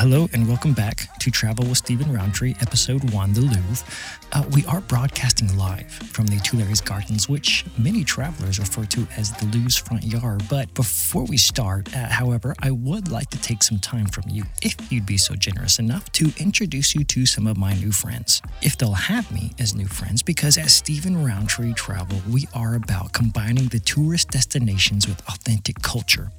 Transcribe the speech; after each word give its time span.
Hello 0.00 0.30
and 0.32 0.48
welcome 0.48 0.72
back 0.72 1.10
to 1.20 1.30
Travel 1.30 1.66
with 1.66 1.76
Stephen 1.76 2.10
Roundtree, 2.10 2.54
episode 2.62 3.12
one, 3.12 3.34
The 3.34 3.42
Louvre. 3.42 3.86
Uh, 4.32 4.42
we 4.52 4.64
are 4.64 4.80
broadcasting 4.80 5.54
live 5.54 5.92
from 5.92 6.26
the 6.26 6.36
Tuileries 6.36 6.80
Gardens, 6.80 7.28
which 7.28 7.66
many 7.76 8.04
travelers 8.04 8.58
refer 8.58 8.86
to 8.86 9.06
as 9.18 9.30
the 9.32 9.44
Louvre's 9.46 9.76
front 9.76 10.02
yard. 10.02 10.42
But 10.48 10.72
before 10.72 11.24
we 11.24 11.36
start, 11.36 11.94
uh, 11.94 12.06
however, 12.06 12.54
I 12.60 12.70
would 12.70 13.10
like 13.10 13.28
to 13.30 13.40
take 13.42 13.62
some 13.62 13.78
time 13.78 14.06
from 14.06 14.30
you, 14.30 14.44
if 14.62 14.74
you'd 14.90 15.04
be 15.04 15.18
so 15.18 15.34
generous 15.34 15.78
enough, 15.78 16.10
to 16.12 16.32
introduce 16.38 16.94
you 16.94 17.04
to 17.04 17.26
some 17.26 17.46
of 17.46 17.58
my 17.58 17.74
new 17.74 17.92
friends. 17.92 18.40
If 18.62 18.78
they'll 18.78 18.94
have 18.94 19.30
me 19.30 19.52
as 19.58 19.74
new 19.74 19.88
friends, 19.88 20.22
because 20.22 20.56
as 20.56 20.72
Stephen 20.72 21.22
Roundtree 21.22 21.74
Travel, 21.74 22.22
we 22.30 22.48
are 22.54 22.76
about 22.76 23.12
combining 23.12 23.68
the 23.68 23.80
tourist 23.80 24.30
destinations 24.30 25.06
with 25.06 25.20
authentic 25.28 25.82
culture. 25.82 26.32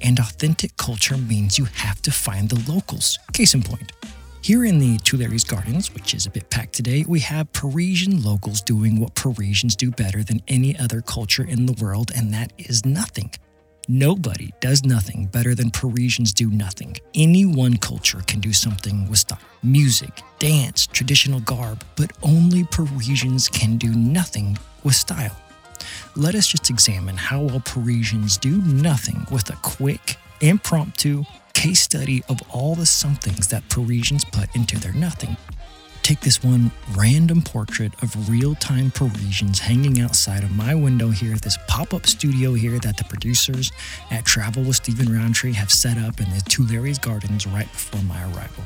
And 0.00 0.18
authentic 0.18 0.76
culture 0.76 1.16
means 1.16 1.56
you 1.56 1.66
have 1.66 2.02
to 2.02 2.10
find 2.10 2.48
the 2.48 2.72
locals. 2.72 3.16
Case 3.32 3.54
in 3.54 3.62
point, 3.62 3.92
here 4.44 4.66
in 4.66 4.78
the 4.78 4.98
Tuileries 4.98 5.42
Gardens, 5.42 5.94
which 5.94 6.12
is 6.12 6.26
a 6.26 6.30
bit 6.30 6.50
packed 6.50 6.74
today, 6.74 7.02
we 7.08 7.18
have 7.20 7.50
Parisian 7.54 8.22
locals 8.22 8.60
doing 8.60 9.00
what 9.00 9.14
Parisians 9.14 9.74
do 9.74 9.90
better 9.90 10.22
than 10.22 10.42
any 10.48 10.78
other 10.78 11.00
culture 11.00 11.44
in 11.48 11.64
the 11.64 11.72
world, 11.82 12.12
and 12.14 12.34
that 12.34 12.52
is 12.58 12.84
nothing. 12.84 13.30
Nobody 13.88 14.52
does 14.60 14.84
nothing 14.84 15.28
better 15.32 15.54
than 15.54 15.70
Parisians 15.70 16.30
do 16.30 16.50
nothing. 16.50 16.94
Any 17.14 17.46
one 17.46 17.78
culture 17.78 18.20
can 18.26 18.40
do 18.40 18.52
something 18.52 19.08
with 19.08 19.20
style 19.20 19.38
music, 19.62 20.20
dance, 20.38 20.86
traditional 20.88 21.40
garb, 21.40 21.82
but 21.96 22.12
only 22.22 22.64
Parisians 22.64 23.48
can 23.48 23.78
do 23.78 23.94
nothing 23.94 24.58
with 24.82 24.94
style. 24.94 25.40
Let 26.16 26.34
us 26.34 26.46
just 26.46 26.68
examine 26.68 27.16
how 27.16 27.40
well 27.40 27.62
Parisians 27.64 28.36
do 28.36 28.60
nothing 28.60 29.26
with 29.30 29.48
a 29.48 29.56
quick, 29.62 30.16
impromptu, 30.42 31.24
case 31.64 31.80
study 31.80 32.22
of 32.28 32.38
all 32.50 32.74
the 32.74 32.84
somethings 32.84 33.48
that 33.48 33.66
Parisians 33.70 34.22
put 34.22 34.54
into 34.54 34.78
their 34.78 34.92
nothing. 34.92 35.34
Take 36.02 36.20
this 36.20 36.44
one 36.44 36.70
random 36.94 37.40
portrait 37.40 37.94
of 38.02 38.28
real 38.28 38.54
time 38.56 38.90
Parisians 38.90 39.60
hanging 39.60 39.98
outside 39.98 40.44
of 40.44 40.54
my 40.54 40.74
window 40.74 41.08
here, 41.08 41.34
this 41.36 41.56
pop 41.66 41.94
up 41.94 42.06
studio 42.06 42.52
here 42.52 42.78
that 42.80 42.98
the 42.98 43.04
producers 43.04 43.72
at 44.10 44.26
Travel 44.26 44.62
with 44.62 44.76
Stephen 44.76 45.10
Roundtree 45.10 45.54
have 45.54 45.70
set 45.70 45.96
up 45.96 46.20
in 46.20 46.28
the 46.28 46.42
Tuileries 46.50 46.98
Gardens 46.98 47.46
right 47.46 47.72
before 47.72 48.02
my 48.02 48.22
arrival. 48.24 48.64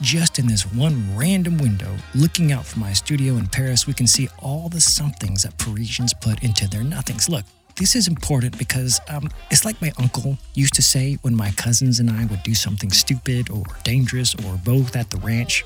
Just 0.00 0.38
in 0.38 0.46
this 0.46 0.62
one 0.72 1.14
random 1.14 1.58
window, 1.58 1.94
looking 2.14 2.50
out 2.50 2.64
from 2.64 2.80
my 2.80 2.94
studio 2.94 3.34
in 3.34 3.46
Paris, 3.46 3.86
we 3.86 3.92
can 3.92 4.06
see 4.06 4.30
all 4.38 4.70
the 4.70 4.80
somethings 4.80 5.42
that 5.42 5.58
Parisians 5.58 6.14
put 6.14 6.42
into 6.42 6.66
their 6.66 6.82
nothings. 6.82 7.28
Look, 7.28 7.44
this 7.80 7.96
is 7.96 8.08
important 8.08 8.58
because 8.58 9.00
um, 9.08 9.30
it's 9.50 9.64
like 9.64 9.80
my 9.80 9.90
uncle 9.98 10.36
used 10.52 10.74
to 10.74 10.82
say 10.82 11.14
when 11.22 11.34
my 11.34 11.50
cousins 11.52 11.98
and 11.98 12.10
I 12.10 12.26
would 12.26 12.42
do 12.42 12.52
something 12.54 12.90
stupid 12.90 13.48
or 13.48 13.64
dangerous 13.84 14.34
or 14.34 14.60
both 14.62 14.94
at 14.94 15.08
the 15.08 15.16
ranch. 15.20 15.64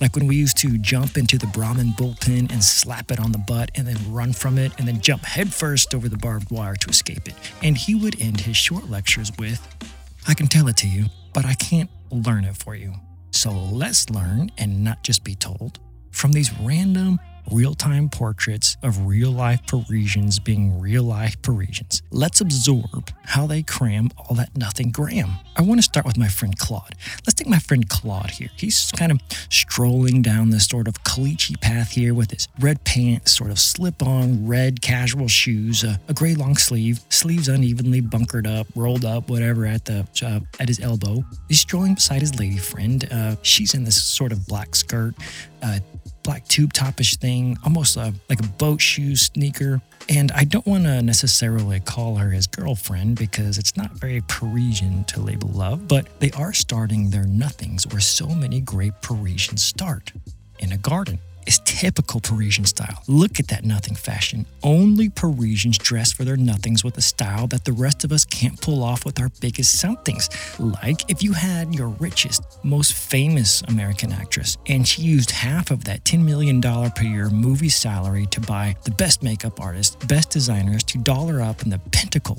Like 0.00 0.16
when 0.16 0.26
we 0.26 0.36
used 0.36 0.56
to 0.58 0.78
jump 0.78 1.18
into 1.18 1.36
the 1.36 1.46
Brahman 1.48 1.90
bullpen 1.90 2.50
and 2.50 2.64
slap 2.64 3.10
it 3.10 3.20
on 3.20 3.32
the 3.32 3.38
butt 3.38 3.70
and 3.74 3.86
then 3.86 3.98
run 4.10 4.32
from 4.32 4.56
it 4.56 4.72
and 4.78 4.88
then 4.88 5.02
jump 5.02 5.26
headfirst 5.26 5.94
over 5.94 6.08
the 6.08 6.16
barbed 6.16 6.50
wire 6.50 6.74
to 6.74 6.88
escape 6.88 7.28
it. 7.28 7.34
And 7.62 7.76
he 7.76 7.94
would 7.94 8.18
end 8.18 8.40
his 8.40 8.56
short 8.56 8.88
lectures 8.88 9.30
with, 9.38 9.60
I 10.26 10.32
can 10.32 10.46
tell 10.46 10.68
it 10.68 10.78
to 10.78 10.88
you, 10.88 11.04
but 11.34 11.44
I 11.44 11.52
can't 11.52 11.90
learn 12.10 12.44
it 12.44 12.56
for 12.56 12.74
you. 12.74 12.94
So 13.30 13.50
let's 13.50 14.08
learn 14.08 14.50
and 14.56 14.82
not 14.82 15.04
just 15.04 15.22
be 15.22 15.34
told 15.34 15.80
from 16.12 16.32
these 16.32 16.50
random 16.60 17.20
real 17.50 17.74
time 17.74 18.08
portraits 18.08 18.76
of 18.82 19.06
real 19.06 19.30
life 19.30 19.60
Parisians 19.66 20.38
being 20.38 20.80
real 20.80 21.02
life 21.02 21.40
Parisians. 21.42 22.02
Let's 22.10 22.40
absorb 22.40 23.10
how 23.24 23.46
they 23.46 23.62
cram 23.62 24.10
all 24.16 24.36
that 24.36 24.56
nothing 24.56 24.90
gram. 24.90 25.32
I 25.56 25.62
want 25.62 25.78
to 25.78 25.82
start 25.82 26.06
with 26.06 26.16
my 26.16 26.28
friend 26.28 26.58
Claude. 26.58 26.94
Let's 27.26 27.34
take 27.34 27.48
my 27.48 27.58
friend 27.58 27.88
Claude 27.88 28.30
here. 28.30 28.48
He's 28.56 28.90
kind 28.92 29.12
of 29.12 29.20
strolling 29.50 30.22
down 30.22 30.50
this 30.50 30.66
sort 30.66 30.88
of 30.88 31.02
caliche 31.04 31.60
path 31.60 31.92
here 31.92 32.14
with 32.14 32.30
his 32.30 32.48
red 32.58 32.82
pants, 32.84 33.36
sort 33.36 33.50
of 33.50 33.58
slip 33.58 34.02
on 34.02 34.46
red 34.46 34.80
casual 34.80 35.28
shoes, 35.28 35.84
uh, 35.84 35.96
a 36.08 36.14
gray 36.14 36.34
long 36.34 36.56
sleeve, 36.56 37.00
sleeves 37.10 37.48
unevenly 37.48 38.00
bunkered 38.00 38.46
up, 38.46 38.66
rolled 38.74 39.04
up, 39.04 39.28
whatever 39.28 39.66
at 39.66 39.84
the 39.84 40.06
uh, 40.24 40.40
at 40.58 40.68
his 40.68 40.80
elbow. 40.80 41.22
He's 41.48 41.60
strolling 41.60 41.94
beside 41.94 42.20
his 42.20 42.38
lady 42.38 42.58
friend. 42.58 43.06
Uh, 43.10 43.36
she's 43.42 43.74
in 43.74 43.84
this 43.84 44.02
sort 44.02 44.32
of 44.32 44.46
black 44.46 44.74
skirt, 44.74 45.14
uh, 45.62 45.78
black 46.22 46.46
tube 46.48 46.72
topish 46.72 47.16
thing, 47.16 47.56
almost 47.64 47.96
a, 47.96 48.14
like 48.28 48.40
a 48.40 48.48
boat 48.48 48.80
shoe 48.80 49.16
sneaker. 49.16 49.80
And 50.08 50.32
I 50.32 50.44
don't 50.44 50.66
want 50.66 50.84
to 50.84 51.02
necessarily 51.02 51.80
call 51.80 52.16
her 52.16 52.30
his 52.30 52.46
girlfriend 52.46 53.16
because 53.16 53.58
it's 53.58 53.76
not 53.76 53.92
very 53.92 54.22
Parisian 54.28 55.04
to 55.04 55.20
label 55.20 55.48
love, 55.48 55.86
but 55.88 56.20
they 56.20 56.30
are 56.32 56.52
starting 56.52 57.10
their 57.10 57.26
nothings 57.26 57.86
where 57.86 58.00
so 58.00 58.26
many 58.26 58.60
great 58.60 59.00
Parisians 59.00 59.64
start 59.64 60.12
in 60.58 60.72
a 60.72 60.78
garden 60.78 61.18
is 61.46 61.60
typical 61.64 62.20
Parisian 62.20 62.64
style. 62.64 63.02
Look 63.08 63.40
at 63.40 63.48
that 63.48 63.64
nothing 63.64 63.94
fashion. 63.94 64.46
Only 64.62 65.08
Parisians 65.08 65.78
dress 65.78 66.12
for 66.12 66.24
their 66.24 66.36
nothings 66.36 66.84
with 66.84 66.96
a 66.98 67.02
style 67.02 67.46
that 67.48 67.64
the 67.64 67.72
rest 67.72 68.04
of 68.04 68.12
us 68.12 68.24
can't 68.24 68.60
pull 68.60 68.82
off 68.82 69.04
with 69.04 69.20
our 69.20 69.30
biggest 69.40 69.80
somethings. 69.80 70.28
Like 70.58 71.10
if 71.10 71.22
you 71.22 71.32
had 71.32 71.74
your 71.74 71.88
richest, 71.88 72.42
most 72.62 72.94
famous 72.94 73.62
American 73.68 74.12
actress 74.12 74.56
and 74.66 74.86
she 74.86 75.02
used 75.02 75.30
half 75.30 75.70
of 75.70 75.84
that 75.84 76.04
$10 76.04 76.24
million 76.24 76.60
per 76.60 77.02
year 77.02 77.30
movie 77.30 77.68
salary 77.68 78.26
to 78.26 78.40
buy 78.40 78.76
the 78.84 78.90
best 78.92 79.22
makeup 79.22 79.60
artists, 79.60 79.96
best 80.06 80.30
designers 80.30 80.82
to 80.84 80.98
dollar 80.98 81.40
up 81.40 81.62
in 81.62 81.70
the 81.70 81.78
pinnacle 81.90 82.38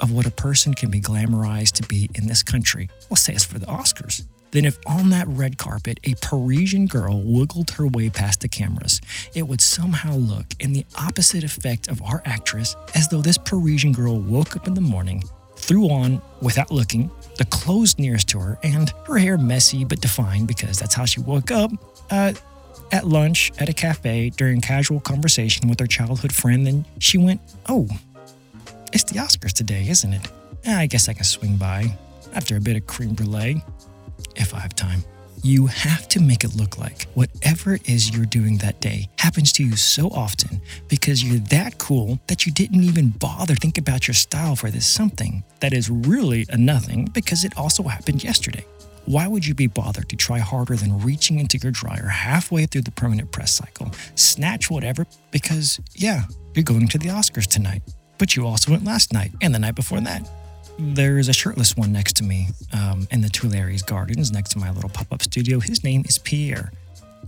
of 0.00 0.10
what 0.10 0.26
a 0.26 0.30
person 0.30 0.74
can 0.74 0.90
be 0.90 1.00
glamorized 1.00 1.72
to 1.72 1.82
be 1.86 2.08
in 2.14 2.26
this 2.26 2.42
country. 2.42 2.88
Let's 3.10 3.22
say 3.22 3.34
it's 3.34 3.44
for 3.44 3.58
the 3.58 3.66
Oscars 3.66 4.26
then 4.50 4.64
if 4.64 4.78
on 4.86 5.10
that 5.10 5.28
red 5.28 5.58
carpet 5.58 6.00
a 6.04 6.14
Parisian 6.20 6.86
girl 6.86 7.22
wiggled 7.22 7.70
her 7.72 7.86
way 7.86 8.10
past 8.10 8.40
the 8.40 8.48
cameras, 8.48 9.00
it 9.34 9.42
would 9.42 9.60
somehow 9.60 10.14
look 10.14 10.46
in 10.60 10.72
the 10.72 10.84
opposite 10.98 11.44
effect 11.44 11.88
of 11.88 12.02
our 12.02 12.22
actress 12.24 12.76
as 12.94 13.08
though 13.08 13.22
this 13.22 13.38
Parisian 13.38 13.92
girl 13.92 14.20
woke 14.20 14.56
up 14.56 14.66
in 14.66 14.74
the 14.74 14.80
morning, 14.80 15.22
threw 15.56 15.88
on, 15.88 16.20
without 16.40 16.70
looking, 16.70 17.10
the 17.36 17.44
clothes 17.46 17.98
nearest 17.98 18.28
to 18.28 18.40
her, 18.40 18.58
and 18.62 18.92
her 19.06 19.18
hair 19.18 19.38
messy 19.38 19.84
but 19.84 20.00
defined 20.00 20.48
because 20.48 20.78
that's 20.78 20.94
how 20.94 21.04
she 21.04 21.20
woke 21.20 21.50
up. 21.50 21.70
Uh, 22.10 22.32
at 22.92 23.06
lunch 23.06 23.52
at 23.58 23.68
a 23.68 23.72
cafe 23.72 24.30
during 24.30 24.60
casual 24.60 24.98
conversation 24.98 25.68
with 25.68 25.78
her 25.78 25.86
childhood 25.86 26.32
friend, 26.32 26.66
then 26.66 26.84
she 26.98 27.18
went, 27.18 27.40
Oh, 27.68 27.88
it's 28.92 29.04
the 29.04 29.20
Oscars 29.20 29.52
today, 29.52 29.88
isn't 29.88 30.12
it? 30.12 30.28
I 30.66 30.86
guess 30.86 31.08
I 31.08 31.12
can 31.12 31.24
swing 31.24 31.56
by 31.56 31.96
after 32.34 32.56
a 32.56 32.60
bit 32.60 32.76
of 32.76 32.86
creme 32.86 33.14
brulee 33.14 33.62
if 34.36 34.54
I 34.54 34.60
have 34.60 34.74
time. 34.74 35.04
You 35.42 35.66
have 35.68 36.06
to 36.08 36.20
make 36.20 36.44
it 36.44 36.54
look 36.54 36.76
like 36.76 37.06
whatever 37.14 37.72
it 37.72 37.88
is 37.88 38.14
you're 38.14 38.26
doing 38.26 38.58
that 38.58 38.80
day 38.80 39.08
happens 39.18 39.52
to 39.54 39.64
you 39.64 39.74
so 39.74 40.08
often 40.08 40.60
because 40.88 41.24
you're 41.24 41.40
that 41.48 41.78
cool 41.78 42.20
that 42.26 42.44
you 42.44 42.52
didn't 42.52 42.84
even 42.84 43.08
bother 43.08 43.54
think 43.54 43.78
about 43.78 44.06
your 44.06 44.14
style 44.14 44.54
for 44.54 44.70
this 44.70 44.86
something 44.86 45.42
that 45.60 45.72
is 45.72 45.88
really 45.88 46.44
a 46.50 46.58
nothing 46.58 47.06
because 47.06 47.44
it 47.44 47.56
also 47.56 47.84
happened 47.84 48.22
yesterday. 48.22 48.64
Why 49.06 49.26
would 49.26 49.46
you 49.46 49.54
be 49.54 49.66
bothered 49.66 50.10
to 50.10 50.16
try 50.16 50.40
harder 50.40 50.76
than 50.76 51.00
reaching 51.00 51.38
into 51.38 51.56
your 51.56 51.72
dryer 51.72 52.06
halfway 52.08 52.66
through 52.66 52.82
the 52.82 52.90
permanent 52.90 53.32
press 53.32 53.52
cycle, 53.52 53.90
snatch 54.14 54.70
whatever? 54.70 55.06
Because, 55.30 55.80
yeah, 55.94 56.24
you're 56.54 56.64
going 56.64 56.86
to 56.88 56.98
the 56.98 57.08
Oscars 57.08 57.46
tonight, 57.46 57.82
but 58.18 58.36
you 58.36 58.46
also 58.46 58.72
went 58.72 58.84
last 58.84 59.12
night 59.12 59.32
and 59.40 59.54
the 59.54 59.58
night 59.58 59.74
before 59.74 60.00
that 60.02 60.28
there's 60.80 61.28
a 61.28 61.32
shirtless 61.32 61.76
one 61.76 61.92
next 61.92 62.16
to 62.16 62.24
me 62.24 62.48
um, 62.72 63.06
in 63.10 63.20
the 63.20 63.28
Tuileries 63.28 63.82
Gardens 63.82 64.32
next 64.32 64.50
to 64.50 64.58
my 64.58 64.70
little 64.70 64.90
pop 64.90 65.12
up 65.12 65.22
studio. 65.22 65.60
His 65.60 65.84
name 65.84 66.02
is 66.06 66.18
Pierre. 66.18 66.72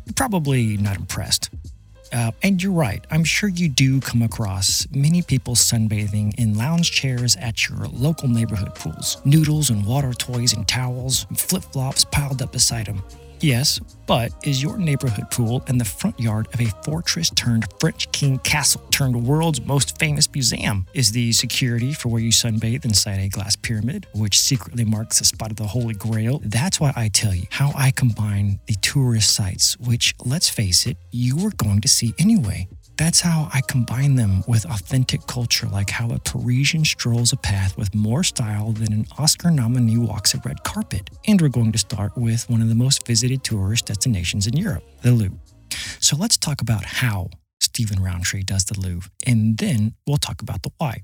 You're 0.06 0.14
probably 0.14 0.76
not 0.78 0.96
impressed. 0.96 1.50
Uh, 2.12 2.30
and 2.42 2.62
you're 2.62 2.72
right, 2.72 3.06
I'm 3.10 3.24
sure 3.24 3.48
you 3.48 3.70
do 3.70 3.98
come 4.00 4.20
across 4.20 4.86
many 4.90 5.22
people 5.22 5.54
sunbathing 5.54 6.38
in 6.38 6.58
lounge 6.58 6.90
chairs 6.90 7.36
at 7.36 7.68
your 7.68 7.86
local 7.88 8.28
neighborhood 8.28 8.74
pools. 8.74 9.16
Noodles 9.24 9.70
and 9.70 9.86
water 9.86 10.12
toys 10.12 10.52
and 10.52 10.68
towels 10.68 11.24
and 11.30 11.40
flip 11.40 11.62
flops 11.62 12.04
piled 12.04 12.42
up 12.42 12.52
beside 12.52 12.86
them. 12.86 13.02
Yes, 13.42 13.80
but 14.06 14.30
is 14.44 14.62
your 14.62 14.78
neighborhood 14.78 15.28
pool 15.32 15.64
in 15.66 15.76
the 15.76 15.84
front 15.84 16.20
yard 16.20 16.46
of 16.54 16.60
a 16.60 16.70
fortress 16.84 17.28
turned 17.28 17.66
French 17.80 18.10
king 18.12 18.38
castle 18.38 18.82
turned 18.92 19.26
world's 19.26 19.60
most 19.62 19.98
famous 19.98 20.32
museum? 20.32 20.86
Is 20.94 21.10
the 21.10 21.32
security 21.32 21.92
for 21.92 22.08
where 22.08 22.22
you 22.22 22.30
sunbathe 22.30 22.84
inside 22.84 23.18
a 23.18 23.28
glass 23.28 23.56
pyramid, 23.56 24.06
which 24.14 24.38
secretly 24.38 24.84
marks 24.84 25.18
the 25.18 25.24
spot 25.24 25.50
of 25.50 25.56
the 25.56 25.66
Holy 25.66 25.94
Grail? 25.94 26.40
That's 26.44 26.78
why 26.78 26.92
I 26.94 27.08
tell 27.08 27.34
you 27.34 27.46
how 27.50 27.72
I 27.74 27.90
combine 27.90 28.60
the 28.66 28.76
tourist 28.76 29.34
sites, 29.34 29.76
which, 29.80 30.14
let's 30.24 30.48
face 30.48 30.86
it, 30.86 30.96
you 31.10 31.44
are 31.44 31.52
going 31.56 31.80
to 31.80 31.88
see 31.88 32.14
anyway. 32.20 32.68
That's 32.98 33.20
how 33.20 33.48
I 33.52 33.62
combine 33.62 34.16
them 34.16 34.44
with 34.46 34.64
authentic 34.66 35.26
culture, 35.26 35.66
like 35.66 35.90
how 35.90 36.10
a 36.10 36.18
Parisian 36.18 36.84
strolls 36.84 37.32
a 37.32 37.36
path 37.36 37.76
with 37.76 37.94
more 37.94 38.22
style 38.22 38.72
than 38.72 38.92
an 38.92 39.06
Oscar 39.18 39.50
nominee 39.50 39.96
walks 39.96 40.34
a 40.34 40.38
red 40.44 40.62
carpet. 40.62 41.10
And 41.26 41.40
we're 41.40 41.48
going 41.48 41.72
to 41.72 41.78
start 41.78 42.16
with 42.16 42.48
one 42.50 42.60
of 42.60 42.68
the 42.68 42.74
most 42.74 43.06
visited 43.06 43.44
tourist 43.44 43.86
destinations 43.86 44.46
in 44.46 44.56
Europe, 44.56 44.84
the 45.02 45.12
Louvre. 45.12 45.38
So 46.00 46.16
let's 46.16 46.36
talk 46.36 46.60
about 46.60 46.84
how 46.84 47.30
Stephen 47.60 48.02
Roundtree 48.02 48.42
does 48.42 48.64
the 48.66 48.78
Louvre, 48.78 49.10
and 49.26 49.56
then 49.56 49.94
we'll 50.06 50.18
talk 50.18 50.42
about 50.42 50.62
the 50.62 50.70
why. 50.76 50.98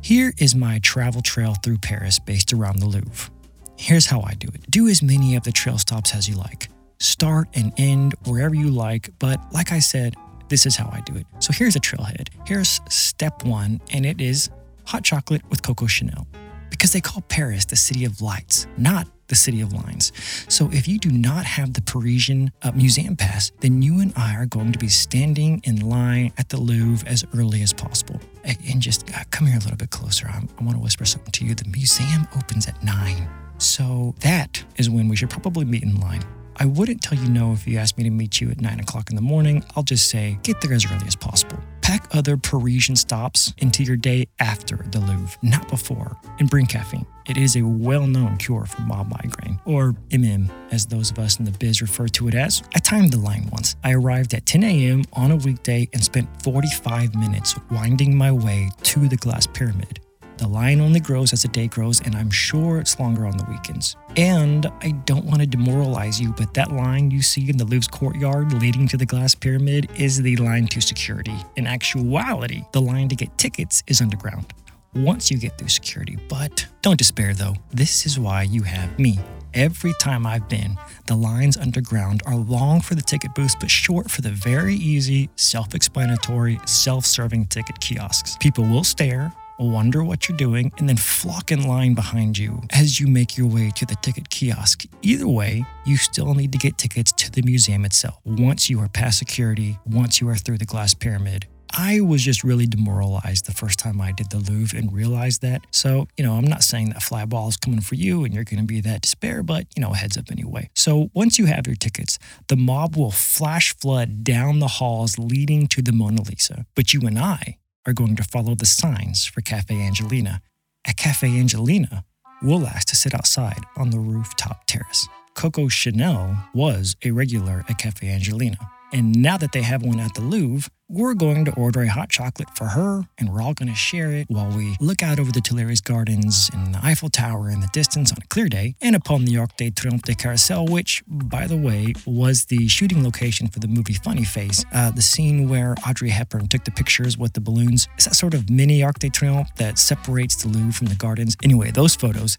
Here 0.00 0.32
is 0.38 0.54
my 0.54 0.78
travel 0.78 1.20
trail 1.20 1.56
through 1.62 1.78
Paris 1.78 2.18
based 2.18 2.54
around 2.54 2.78
the 2.78 2.86
Louvre. 2.86 3.30
Here's 3.76 4.06
how 4.06 4.22
I 4.22 4.34
do 4.34 4.48
it 4.48 4.70
do 4.70 4.88
as 4.88 5.02
many 5.02 5.36
of 5.36 5.42
the 5.42 5.52
trail 5.52 5.76
stops 5.76 6.14
as 6.14 6.28
you 6.28 6.36
like. 6.36 6.68
Start 7.00 7.48
and 7.54 7.72
end 7.78 8.14
wherever 8.24 8.54
you 8.54 8.70
like, 8.70 9.10
but 9.18 9.40
like 9.52 9.72
I 9.72 9.78
said, 9.78 10.14
this 10.50 10.66
is 10.66 10.76
how 10.76 10.90
I 10.92 11.00
do 11.00 11.16
it. 11.16 11.26
So 11.38 11.52
here's 11.52 11.76
a 11.76 11.80
trailhead. 11.80 12.28
Here's 12.44 12.80
step 12.90 13.44
one, 13.44 13.80
and 13.92 14.04
it 14.04 14.20
is 14.20 14.50
hot 14.84 15.04
chocolate 15.04 15.42
with 15.48 15.62
Coco 15.62 15.86
Chanel. 15.86 16.26
Because 16.68 16.92
they 16.92 17.00
call 17.00 17.22
Paris 17.22 17.64
the 17.64 17.76
city 17.76 18.04
of 18.04 18.20
lights, 18.20 18.66
not 18.76 19.06
the 19.28 19.36
city 19.36 19.60
of 19.60 19.72
lines. 19.72 20.12
So 20.48 20.68
if 20.72 20.88
you 20.88 20.98
do 20.98 21.10
not 21.10 21.44
have 21.44 21.74
the 21.74 21.82
Parisian 21.82 22.50
uh, 22.62 22.72
museum 22.72 23.16
pass, 23.16 23.52
then 23.60 23.80
you 23.80 24.00
and 24.00 24.12
I 24.16 24.34
are 24.34 24.46
going 24.46 24.72
to 24.72 24.78
be 24.78 24.88
standing 24.88 25.60
in 25.64 25.88
line 25.88 26.32
at 26.36 26.48
the 26.48 26.58
Louvre 26.58 27.06
as 27.08 27.24
early 27.36 27.62
as 27.62 27.72
possible. 27.72 28.20
And 28.44 28.82
just 28.82 29.08
uh, 29.14 29.22
come 29.30 29.46
here 29.46 29.56
a 29.56 29.60
little 29.60 29.76
bit 29.76 29.90
closer. 29.90 30.26
I, 30.28 30.38
I 30.38 30.64
want 30.64 30.76
to 30.76 30.82
whisper 30.82 31.04
something 31.04 31.30
to 31.32 31.44
you. 31.44 31.54
The 31.54 31.68
museum 31.68 32.26
opens 32.36 32.66
at 32.66 32.82
nine. 32.82 33.28
So 33.58 34.14
that 34.20 34.64
is 34.76 34.90
when 34.90 35.08
we 35.08 35.14
should 35.14 35.30
probably 35.30 35.64
meet 35.64 35.84
in 35.84 36.00
line. 36.00 36.24
I 36.60 36.66
wouldn't 36.66 37.00
tell 37.00 37.18
you 37.18 37.30
no 37.30 37.54
if 37.54 37.66
you 37.66 37.78
asked 37.78 37.96
me 37.96 38.04
to 38.04 38.10
meet 38.10 38.38
you 38.38 38.50
at 38.50 38.60
9 38.60 38.80
o'clock 38.80 39.08
in 39.08 39.16
the 39.16 39.22
morning. 39.22 39.64
I'll 39.74 39.82
just 39.82 40.10
say 40.10 40.38
get 40.42 40.60
there 40.60 40.74
as 40.74 40.84
early 40.84 41.06
as 41.06 41.16
possible. 41.16 41.58
Pack 41.80 42.14
other 42.14 42.36
Parisian 42.36 42.96
stops 42.96 43.54
into 43.56 43.82
your 43.82 43.96
day 43.96 44.28
after 44.40 44.76
the 44.92 45.00
Louvre, 45.00 45.38
not 45.40 45.66
before, 45.70 46.18
and 46.38 46.50
bring 46.50 46.66
caffeine. 46.66 47.06
It 47.26 47.38
is 47.38 47.56
a 47.56 47.62
well 47.62 48.06
known 48.06 48.36
cure 48.36 48.66
for 48.66 48.82
mild 48.82 49.08
migraine, 49.08 49.58
or 49.64 49.94
MM, 50.10 50.50
as 50.70 50.84
those 50.84 51.10
of 51.10 51.18
us 51.18 51.38
in 51.38 51.46
the 51.46 51.52
biz 51.52 51.80
refer 51.80 52.08
to 52.08 52.28
it 52.28 52.34
as. 52.34 52.62
I 52.74 52.78
timed 52.80 53.14
the 53.14 53.18
line 53.18 53.48
once. 53.50 53.76
I 53.82 53.94
arrived 53.94 54.34
at 54.34 54.44
10 54.44 54.62
a.m. 54.62 55.04
on 55.14 55.30
a 55.30 55.36
weekday 55.36 55.88
and 55.94 56.04
spent 56.04 56.28
45 56.42 57.14
minutes 57.14 57.56
winding 57.70 58.14
my 58.14 58.32
way 58.32 58.68
to 58.82 59.08
the 59.08 59.16
glass 59.16 59.46
pyramid. 59.46 60.00
The 60.40 60.48
line 60.48 60.80
only 60.80 61.00
grows 61.00 61.34
as 61.34 61.42
the 61.42 61.48
day 61.48 61.68
grows, 61.68 62.00
and 62.00 62.14
I'm 62.14 62.30
sure 62.30 62.78
it's 62.78 62.98
longer 62.98 63.26
on 63.26 63.36
the 63.36 63.44
weekends. 63.44 63.96
And 64.16 64.64
I 64.80 64.92
don't 65.04 65.26
want 65.26 65.40
to 65.40 65.46
demoralize 65.46 66.18
you, 66.18 66.32
but 66.32 66.54
that 66.54 66.72
line 66.72 67.10
you 67.10 67.20
see 67.20 67.50
in 67.50 67.58
the 67.58 67.66
Louvre's 67.66 67.86
courtyard 67.86 68.54
leading 68.54 68.88
to 68.88 68.96
the 68.96 69.04
glass 69.04 69.34
pyramid 69.34 69.90
is 69.96 70.22
the 70.22 70.36
line 70.36 70.66
to 70.68 70.80
security. 70.80 71.36
In 71.56 71.66
actuality, 71.66 72.62
the 72.72 72.80
line 72.80 73.10
to 73.10 73.16
get 73.16 73.36
tickets 73.36 73.82
is 73.86 74.00
underground 74.00 74.54
once 74.94 75.30
you 75.30 75.36
get 75.36 75.58
through 75.58 75.68
security. 75.68 76.16
But 76.30 76.66
don't 76.80 76.96
despair 76.96 77.34
though, 77.34 77.56
this 77.70 78.06
is 78.06 78.18
why 78.18 78.44
you 78.44 78.62
have 78.62 78.98
me. 78.98 79.18
Every 79.52 79.92
time 80.00 80.26
I've 80.26 80.48
been, 80.48 80.78
the 81.06 81.16
lines 81.16 81.56
underground 81.56 82.22
are 82.24 82.36
long 82.36 82.80
for 82.80 82.94
the 82.94 83.02
ticket 83.02 83.34
booths, 83.34 83.56
but 83.58 83.68
short 83.68 84.08
for 84.08 84.22
the 84.22 84.30
very 84.30 84.76
easy, 84.76 85.28
self 85.34 85.74
explanatory, 85.74 86.60
self 86.66 87.04
serving 87.04 87.46
ticket 87.46 87.80
kiosks. 87.80 88.36
People 88.38 88.64
will 88.64 88.84
stare, 88.84 89.32
wonder 89.68 90.02
what 90.02 90.28
you're 90.28 90.36
doing, 90.38 90.72
and 90.78 90.88
then 90.88 90.96
flock 90.96 91.50
in 91.52 91.66
line 91.66 91.94
behind 91.94 92.38
you 92.38 92.62
as 92.70 93.00
you 93.00 93.06
make 93.06 93.36
your 93.36 93.46
way 93.46 93.70
to 93.76 93.86
the 93.86 93.96
ticket 93.96 94.30
kiosk. 94.30 94.84
Either 95.02 95.28
way, 95.28 95.64
you 95.84 95.96
still 95.96 96.34
need 96.34 96.52
to 96.52 96.58
get 96.58 96.78
tickets 96.78 97.12
to 97.12 97.30
the 97.30 97.42
museum 97.42 97.84
itself. 97.84 98.18
Once 98.24 98.70
you 98.70 98.80
are 98.80 98.88
past 98.88 99.18
security, 99.18 99.78
once 99.86 100.20
you 100.20 100.28
are 100.28 100.36
through 100.36 100.58
the 100.58 100.64
glass 100.64 100.94
pyramid, 100.94 101.46
I 101.72 102.00
was 102.00 102.22
just 102.22 102.42
really 102.42 102.66
demoralized 102.66 103.46
the 103.46 103.52
first 103.52 103.78
time 103.78 104.00
I 104.00 104.12
did 104.12 104.30
the 104.30 104.38
Louvre 104.38 104.78
and 104.78 104.92
realized 104.92 105.42
that. 105.42 105.66
So, 105.70 106.08
you 106.16 106.24
know, 106.24 106.34
I'm 106.34 106.46
not 106.46 106.62
saying 106.62 106.90
that 106.90 107.02
flyball 107.02 107.48
is 107.48 107.56
coming 107.56 107.80
for 107.80 107.94
you 107.94 108.24
and 108.24 108.34
you're 108.34 108.44
going 108.44 108.60
to 108.60 108.66
be 108.66 108.80
that 108.80 109.02
despair, 109.02 109.42
but, 109.42 109.66
you 109.76 109.82
know, 109.82 109.92
heads 109.92 110.16
up 110.16 110.30
anyway. 110.30 110.70
So, 110.74 111.10
once 111.14 111.38
you 111.38 111.46
have 111.46 111.66
your 111.66 111.76
tickets, 111.76 112.18
the 112.48 112.56
mob 112.56 112.96
will 112.96 113.12
flash 113.12 113.74
flood 113.76 114.24
down 114.24 114.58
the 114.58 114.68
halls 114.68 115.18
leading 115.18 115.68
to 115.68 115.82
the 115.82 115.92
Mona 115.92 116.22
Lisa. 116.22 116.66
But 116.74 116.92
you 116.92 117.02
and 117.02 117.18
I 117.18 117.56
are 117.86 117.92
going 117.92 118.16
to 118.16 118.22
follow 118.22 118.54
the 118.54 118.66
signs 118.66 119.24
for 119.24 119.40
Cafe 119.40 119.74
Angelina. 119.74 120.42
At 120.86 120.96
Cafe 120.96 121.26
Angelina, 121.26 122.04
we'll 122.42 122.66
ask 122.66 122.88
to 122.88 122.96
sit 122.96 123.14
outside 123.14 123.62
on 123.76 123.90
the 123.90 123.98
rooftop 123.98 124.66
terrace. 124.66 125.08
Coco 125.34 125.68
Chanel 125.68 126.36
was 126.54 126.96
a 127.04 127.10
regular 127.10 127.64
at 127.68 127.78
Cafe 127.78 128.08
Angelina. 128.08 128.58
And 128.92 129.22
now 129.22 129.36
that 129.36 129.52
they 129.52 129.62
have 129.62 129.82
one 129.82 130.00
at 130.00 130.14
the 130.14 130.20
Louvre, 130.20 130.70
we're 130.90 131.14
going 131.14 131.44
to 131.44 131.54
order 131.54 131.82
a 131.82 131.88
hot 131.88 132.08
chocolate 132.08 132.48
for 132.56 132.64
her, 132.64 133.02
and 133.16 133.32
we're 133.32 133.40
all 133.40 133.54
going 133.54 133.68
to 133.68 133.74
share 133.76 134.10
it 134.10 134.26
while 134.28 134.50
we 134.50 134.76
look 134.80 135.04
out 135.04 135.20
over 135.20 135.30
the 135.30 135.40
Tuileries 135.40 135.80
Gardens 135.80 136.50
and 136.52 136.74
the 136.74 136.84
Eiffel 136.84 137.08
Tower 137.08 137.48
in 137.48 137.60
the 137.60 137.68
distance 137.68 138.10
on 138.10 138.18
a 138.20 138.26
clear 138.26 138.48
day, 138.48 138.74
and 138.80 138.96
upon 138.96 139.24
the 139.24 139.38
Arc 139.38 139.56
de 139.56 139.70
Triomphe 139.70 140.02
de 140.02 140.14
Carrousel, 140.16 140.68
which, 140.68 141.04
by 141.06 141.46
the 141.46 141.56
way, 141.56 141.94
was 142.06 142.46
the 142.46 142.66
shooting 142.66 143.04
location 143.04 143.46
for 143.46 143.60
the 143.60 143.68
movie 143.68 143.92
Funny 143.92 144.24
Face. 144.24 144.64
Uh, 144.72 144.90
the 144.90 145.00
scene 145.00 145.48
where 145.48 145.76
Audrey 145.88 146.10
Hepburn 146.10 146.48
took 146.48 146.64
the 146.64 146.72
pictures 146.72 147.16
with 147.16 147.34
the 147.34 147.40
balloons 147.40 147.86
It's 147.94 148.06
that 148.06 148.16
sort 148.16 148.34
of 148.34 148.50
mini 148.50 148.82
Arc 148.82 148.98
de 148.98 149.10
Triomphe 149.10 149.54
that 149.56 149.78
separates 149.78 150.42
the 150.42 150.48
Louvre 150.48 150.72
from 150.72 150.88
the 150.88 150.96
gardens. 150.96 151.36
Anyway, 151.44 151.70
those 151.70 151.94
photos, 151.94 152.36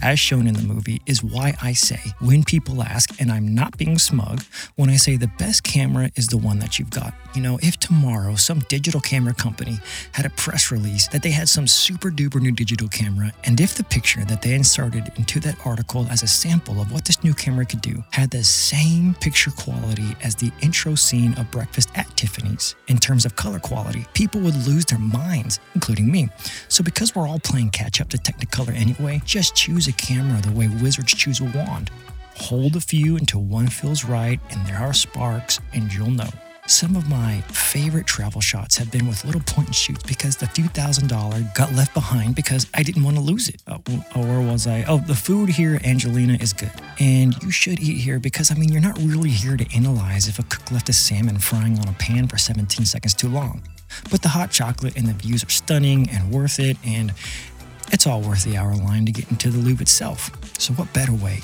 as 0.00 0.18
shown 0.20 0.46
in 0.46 0.52
the 0.52 0.62
movie, 0.62 1.00
is 1.06 1.24
why 1.24 1.54
I 1.62 1.72
say 1.72 2.00
when 2.20 2.44
people 2.44 2.82
ask, 2.82 3.18
and 3.18 3.32
I'm 3.32 3.54
not 3.54 3.78
being 3.78 3.98
smug, 3.98 4.42
when 4.76 4.90
I 4.90 4.96
say 4.96 5.16
the 5.16 5.30
best 5.38 5.62
camera 5.64 6.10
is 6.16 6.26
the 6.26 6.36
one 6.36 6.58
that 6.58 6.78
you've 6.78 6.90
got. 6.90 7.14
You 7.34 7.40
know, 7.40 7.58
if 7.62 7.78
tomorrow 7.78 7.93
tomorrow 7.94 8.34
some 8.34 8.58
digital 8.68 9.00
camera 9.00 9.32
company 9.32 9.78
had 10.12 10.26
a 10.26 10.30
press 10.30 10.72
release 10.72 11.06
that 11.08 11.22
they 11.22 11.30
had 11.30 11.48
some 11.48 11.64
super 11.64 12.10
duper 12.10 12.40
new 12.40 12.50
digital 12.50 12.88
camera, 12.88 13.32
and 13.44 13.60
if 13.60 13.76
the 13.76 13.84
picture 13.84 14.24
that 14.24 14.42
they 14.42 14.52
inserted 14.52 15.12
into 15.14 15.38
that 15.38 15.56
article 15.64 16.04
as 16.10 16.24
a 16.24 16.26
sample 16.26 16.80
of 16.80 16.90
what 16.90 17.04
this 17.04 17.22
new 17.22 17.32
camera 17.32 17.64
could 17.64 17.80
do 17.80 18.02
had 18.10 18.30
the 18.32 18.42
same 18.42 19.14
picture 19.20 19.52
quality 19.52 20.16
as 20.24 20.34
the 20.34 20.50
intro 20.60 20.96
scene 20.96 21.34
of 21.34 21.48
Breakfast 21.52 21.88
at 21.94 22.08
Tiffany's 22.16 22.74
in 22.88 22.98
terms 22.98 23.24
of 23.24 23.36
color 23.36 23.60
quality, 23.60 24.04
people 24.12 24.40
would 24.40 24.66
lose 24.66 24.84
their 24.86 24.98
minds, 24.98 25.60
including 25.76 26.10
me. 26.10 26.28
So, 26.68 26.82
because 26.82 27.14
we're 27.14 27.28
all 27.28 27.38
playing 27.38 27.70
catch 27.70 28.00
up 28.00 28.08
to 28.08 28.18
Technicolor 28.18 28.74
anyway, 28.74 29.22
just 29.24 29.54
choose 29.54 29.86
a 29.86 29.92
camera 29.92 30.40
the 30.42 30.50
way 30.50 30.66
wizards 30.82 31.14
choose 31.14 31.40
a 31.40 31.44
wand. 31.44 31.92
Hold 32.36 32.74
a 32.74 32.80
few 32.80 33.16
until 33.16 33.42
one 33.42 33.68
feels 33.68 34.04
right 34.04 34.40
and 34.50 34.66
there 34.66 34.78
are 34.78 34.92
sparks, 34.92 35.60
and 35.72 35.92
you'll 35.92 36.10
know. 36.10 36.30
Some 36.66 36.96
of 36.96 37.10
my 37.10 37.42
favorite 37.52 38.06
travel 38.06 38.40
shots 38.40 38.78
have 38.78 38.90
been 38.90 39.06
with 39.06 39.22
little 39.26 39.42
point 39.42 39.68
and 39.68 39.76
shoots 39.76 40.02
because 40.04 40.36
the 40.36 40.46
few 40.46 40.64
thousand 40.68 41.08
dollar 41.08 41.42
got 41.54 41.74
left 41.74 41.92
behind 41.92 42.34
because 42.34 42.66
I 42.72 42.82
didn't 42.82 43.02
want 43.04 43.16
to 43.16 43.22
lose 43.22 43.50
it. 43.50 43.62
Uh, 43.66 43.80
or 44.16 44.40
was 44.40 44.66
I? 44.66 44.82
Oh, 44.88 44.96
the 44.96 45.14
food 45.14 45.50
here, 45.50 45.78
Angelina, 45.84 46.38
is 46.40 46.54
good. 46.54 46.72
And 46.98 47.40
you 47.42 47.50
should 47.50 47.80
eat 47.80 47.98
here 47.98 48.18
because, 48.18 48.50
I 48.50 48.54
mean, 48.54 48.72
you're 48.72 48.80
not 48.80 48.96
really 48.98 49.28
here 49.28 49.58
to 49.58 49.76
analyze 49.76 50.26
if 50.26 50.38
a 50.38 50.42
cook 50.44 50.70
left 50.70 50.88
a 50.88 50.94
salmon 50.94 51.36
frying 51.36 51.78
on 51.80 51.86
a 51.86 51.92
pan 51.92 52.28
for 52.28 52.38
17 52.38 52.86
seconds 52.86 53.12
too 53.12 53.28
long. 53.28 53.62
But 54.10 54.22
the 54.22 54.28
hot 54.28 54.50
chocolate 54.50 54.96
and 54.96 55.06
the 55.06 55.12
views 55.12 55.44
are 55.44 55.50
stunning 55.50 56.08
and 56.08 56.30
worth 56.30 56.58
it. 56.58 56.78
And 56.82 57.12
it's 57.92 58.06
all 58.06 58.22
worth 58.22 58.44
the 58.44 58.56
hour 58.56 58.74
line 58.74 59.04
to 59.04 59.12
get 59.12 59.30
into 59.30 59.50
the 59.50 59.58
Louvre 59.58 59.82
itself. 59.82 60.30
So, 60.58 60.72
what 60.72 60.90
better 60.94 61.12
way 61.12 61.40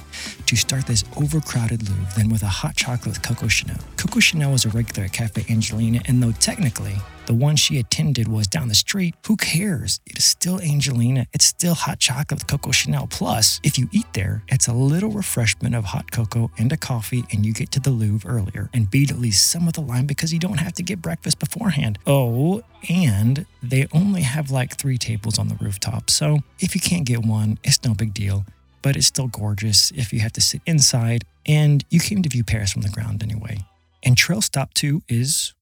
to 0.50 0.56
start 0.56 0.84
this 0.84 1.04
overcrowded 1.16 1.88
Louvre 1.88 2.12
than 2.16 2.28
with 2.28 2.42
a 2.42 2.48
hot 2.48 2.74
chocolate 2.74 3.06
with 3.06 3.22
Coco 3.22 3.46
Chanel? 3.46 3.78
Coco 3.96 4.18
Chanel 4.18 4.50
was 4.50 4.64
a 4.64 4.68
regular 4.70 5.04
at 5.04 5.12
Cafe 5.12 5.44
Angelina, 5.48 6.00
and 6.06 6.20
though 6.20 6.32
technically 6.32 6.96
the 7.26 7.34
one 7.34 7.54
she 7.54 7.78
attended 7.78 8.26
was 8.26 8.48
down 8.48 8.66
the 8.66 8.74
street. 8.74 9.14
Who 9.28 9.36
cares? 9.36 10.00
It 10.06 10.18
is 10.18 10.24
still 10.24 10.60
Angelina. 10.60 11.26
It's 11.32 11.44
still 11.44 11.74
hot 11.74 12.00
chocolate 12.00 12.40
with 12.40 12.48
Coco 12.48 12.72
Chanel. 12.72 13.06
Plus, 13.06 13.60
if 13.62 13.78
you 13.78 13.88
eat 13.92 14.12
there, 14.12 14.42
it's 14.48 14.66
a 14.66 14.72
little 14.72 15.10
refreshment 15.10 15.76
of 15.76 15.84
hot 15.84 16.10
cocoa 16.10 16.50
and 16.58 16.72
a 16.72 16.76
coffee, 16.76 17.22
and 17.30 17.46
you 17.46 17.52
get 17.52 17.70
to 17.70 17.78
the 17.78 17.90
Louvre 17.90 18.28
earlier 18.28 18.70
and 18.74 18.90
beat 18.90 19.12
at 19.12 19.20
least 19.20 19.48
some 19.48 19.68
of 19.68 19.74
the 19.74 19.80
line 19.80 20.06
because 20.06 20.32
you 20.32 20.40
don't 20.40 20.58
have 20.58 20.72
to 20.72 20.82
get 20.82 21.00
breakfast 21.00 21.38
beforehand. 21.38 22.00
Oh, 22.08 22.64
and 22.88 23.46
they 23.62 23.86
only 23.92 24.22
have 24.22 24.50
like 24.50 24.76
three 24.76 24.98
tables 24.98 25.38
on 25.38 25.46
the 25.46 25.54
rooftop. 25.60 26.10
So 26.10 26.40
if 26.58 26.74
you 26.74 26.80
can't 26.80 27.04
get 27.04 27.24
one, 27.24 27.58
it's 27.62 27.84
no 27.84 27.94
big 27.94 28.12
deal 28.12 28.46
but 28.82 28.96
it's 28.96 29.06
still 29.06 29.28
gorgeous 29.28 29.90
if 29.92 30.12
you 30.12 30.20
have 30.20 30.32
to 30.32 30.40
sit 30.40 30.60
inside. 30.66 31.24
And 31.46 31.84
you 31.90 32.00
came 32.00 32.22
to 32.22 32.28
view 32.28 32.44
Paris 32.44 32.72
from 32.72 32.82
the 32.82 32.88
ground 32.88 33.22
anyway. 33.22 33.64
And 34.02 34.16
Trail 34.16 34.40
Stop 34.40 34.74
2 34.74 35.02
is 35.08 35.54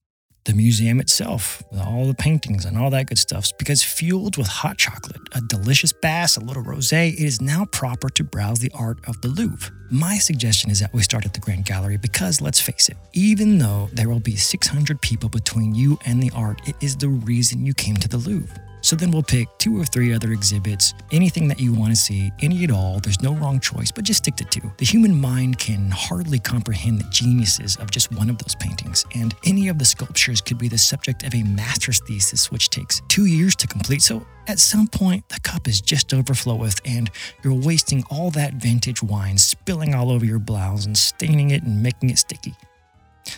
the 0.45 0.53
museum 0.53 0.99
itself, 0.99 1.61
all 1.77 2.05
the 2.05 2.13
paintings 2.13 2.65
and 2.65 2.77
all 2.77 2.89
that 2.89 3.07
good 3.07 3.17
stuff, 3.17 3.51
because 3.59 3.83
fueled 3.83 4.37
with 4.37 4.47
hot 4.47 4.77
chocolate, 4.77 5.21
a 5.33 5.41
delicious 5.41 5.93
bass, 5.93 6.37
a 6.37 6.39
little 6.39 6.63
rosé, 6.63 7.13
it 7.13 7.19
is 7.19 7.41
now 7.41 7.65
proper 7.65 8.09
to 8.09 8.23
browse 8.23 8.59
the 8.59 8.71
art 8.73 8.97
of 9.07 9.21
the 9.21 9.27
Louvre. 9.27 9.71
My 9.91 10.17
suggestion 10.17 10.71
is 10.71 10.79
that 10.79 10.93
we 10.93 11.01
start 11.01 11.25
at 11.25 11.33
the 11.33 11.39
Grand 11.39 11.65
Gallery 11.65 11.97
because 11.97 12.41
let's 12.41 12.59
face 12.59 12.89
it, 12.89 12.97
even 13.13 13.57
though 13.57 13.89
there 13.93 14.09
will 14.09 14.21
be 14.21 14.35
600 14.35 15.01
people 15.01 15.29
between 15.29 15.75
you 15.75 15.99
and 16.05 16.23
the 16.23 16.31
art, 16.33 16.61
it 16.67 16.75
is 16.81 16.95
the 16.95 17.09
reason 17.09 17.65
you 17.65 17.73
came 17.73 17.97
to 17.97 18.07
the 18.07 18.17
Louvre. 18.17 18.68
So 18.89 18.95
then 18.95 19.11
we'll 19.11 19.21
pick 19.21 19.55
two 19.59 19.79
or 19.79 19.85
three 19.85 20.15
other 20.15 20.31
exhibits, 20.31 20.95
anything 21.11 21.47
that 21.47 21.59
you 21.59 21.75
want 21.75 21.91
to 21.91 21.95
see, 21.95 22.31
any 22.41 22.63
at 22.63 22.71
all. 22.71 22.99
There's 22.99 23.21
no 23.21 23.35
wrong 23.35 23.59
choice, 23.59 23.91
but 23.91 24.03
just 24.03 24.23
stick 24.23 24.35
to 24.37 24.45
two. 24.45 24.71
The 24.77 24.85
human 24.85 25.21
mind 25.21 25.59
can 25.59 25.91
hardly 25.91 26.39
comprehend 26.39 26.99
the 26.99 27.07
geniuses 27.11 27.75
of 27.75 27.91
just 27.91 28.11
one 28.11 28.31
of 28.31 28.39
those 28.39 28.55
paintings, 28.55 29.05
and 29.13 29.35
any 29.45 29.67
of 29.67 29.77
the 29.77 29.85
sculptures 29.85 30.41
could 30.41 30.57
be 30.57 30.67
the 30.67 30.79
subject 30.79 31.21
of 31.21 31.35
a 31.35 31.43
master's 31.43 31.99
thesis, 31.99 32.51
which 32.51 32.71
takes 32.71 33.03
two 33.09 33.27
years 33.27 33.55
to 33.57 33.67
complete. 33.67 34.01
So 34.01 34.25
at 34.47 34.57
some 34.57 34.87
point, 34.87 35.29
the 35.29 35.39
cup 35.41 35.67
is 35.67 35.81
just 35.81 36.07
overfloweth, 36.07 36.81
and 36.83 37.11
you're 37.43 37.53
wasting 37.53 38.03
all 38.09 38.31
that 38.31 38.55
vintage 38.55 39.03
wine, 39.03 39.37
spilling 39.37 39.93
all 39.93 40.09
over 40.09 40.25
your 40.25 40.39
blouse 40.39 40.87
and 40.87 40.97
staining 40.97 41.51
it 41.51 41.61
and 41.61 41.83
making 41.83 42.09
it 42.09 42.17
sticky. 42.17 42.55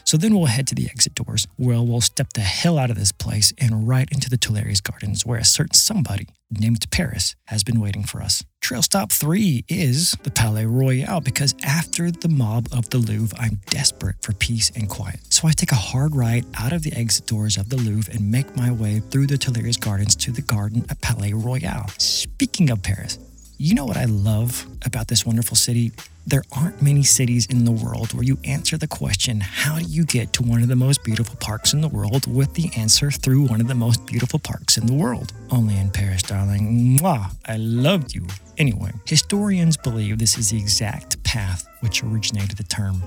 So 0.04 0.18
then 0.18 0.36
we'll 0.36 0.46
head 0.46 0.68
to 0.68 0.76
the 0.76 0.88
exit 0.88 1.16
doors, 1.16 1.48
where 1.58 1.82
we'll 1.82 2.02
step 2.02 2.34
the 2.34 2.42
hell 2.42 2.78
out 2.78 2.90
of 2.90 2.98
this 2.98 3.12
place 3.12 3.54
and 3.58 3.88
right 3.88 4.10
into 4.12 4.30
the 4.30 4.38
Tuileries 4.38 4.82
Gardens, 4.82 5.26
where 5.26 5.40
a 5.40 5.46
certain 5.46 5.74
somebody 5.74 6.28
named 6.60 6.86
Paris 6.92 7.36
has 7.46 7.64
been 7.64 7.80
waiting 7.80 8.04
for 8.04 8.22
us. 8.22 8.44
Trail 8.60 8.82
stop 8.82 9.12
three 9.12 9.64
is 9.68 10.18
the 10.24 10.32
Palais 10.32 10.66
Royal 10.66 11.22
because 11.22 11.56
after 11.64 12.12
the 12.12 12.28
mob 12.28 12.68
of 12.72 12.90
the 12.90 12.98
Louvre, 12.98 13.38
I'm 13.40 13.62
desperate 13.68 14.18
for 14.22 14.34
peace 14.34 14.72
and 14.76 14.90
quiet. 14.90 15.20
So 15.30 15.48
I 15.48 15.52
take 15.54 15.72
a 15.72 15.76
hard 15.76 16.16
right 16.16 16.46
out 16.56 16.74
of 16.74 16.84
the 16.84 16.94
exit 16.94 17.26
doors 17.26 17.58
of 17.58 17.70
the 17.70 17.78
Louvre 17.78 18.14
and 18.14 18.30
make 18.30 18.56
my 18.56 18.72
way 18.72 19.00
through 19.00 19.28
the 19.28 19.38
Tuileries 19.38 19.78
Gardens 19.78 20.16
to 20.18 20.32
the 20.32 20.42
garden 20.42 20.86
at 20.90 21.02
Palais 21.02 21.34
Royal. 21.34 21.88
Speaking 21.98 22.70
of 22.70 22.84
Paris, 22.84 23.18
you 23.58 23.76
know 23.76 23.86
what 23.86 23.98
I 23.98 24.06
love 24.06 24.66
about 24.86 25.08
this 25.08 25.26
wonderful 25.26 25.56
city? 25.56 25.92
There 26.26 26.44
aren't 26.56 26.82
many 26.82 27.04
cities 27.04 27.48
in 27.48 27.66
the 27.66 27.72
world 27.72 28.14
where 28.14 28.24
you 28.24 28.38
answer 28.46 28.78
the 28.78 28.88
question, 28.88 29.40
How 29.40 29.80
do 29.80 29.86
you 29.86 30.06
get 30.06 30.34
to 30.34 30.44
one 30.44 30.62
of 30.62 30.68
the 30.68 30.76
most 30.76 31.04
beautiful 31.04 31.36
parks 31.38 31.74
in 31.74 31.82
the 31.82 31.88
world? 31.88 32.28
with 32.28 32.54
the 32.54 32.70
answer 32.78 33.10
through 33.10 33.48
one 33.48 33.60
of 33.60 33.68
the 33.68 33.76
most 33.76 34.06
beautiful 34.06 34.38
parks 34.40 34.78
in 34.78 34.86
the 34.86 34.94
world. 34.94 35.34
Only 35.50 35.78
in 35.78 35.90
Paris, 35.90 36.22
darling. 36.22 36.98
Mwah, 36.98 37.32
I 37.46 37.58
loved 37.58 38.14
you. 38.14 38.28
Anyway, 38.58 38.92
historians 39.06 39.78
believe 39.78 40.20
this 40.20 40.38
is 40.38 40.52
the 40.52 40.58
exact 40.58 41.22
path 41.24 41.68
which 41.80 42.04
originated 42.04 42.58
the 42.58 42.64
term 42.64 43.02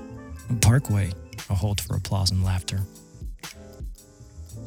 Parkway, 0.61 1.11
a 1.49 1.55
hold 1.55 1.81
for 1.81 1.95
applause 1.95 2.31
and 2.31 2.43
laughter. 2.43 2.81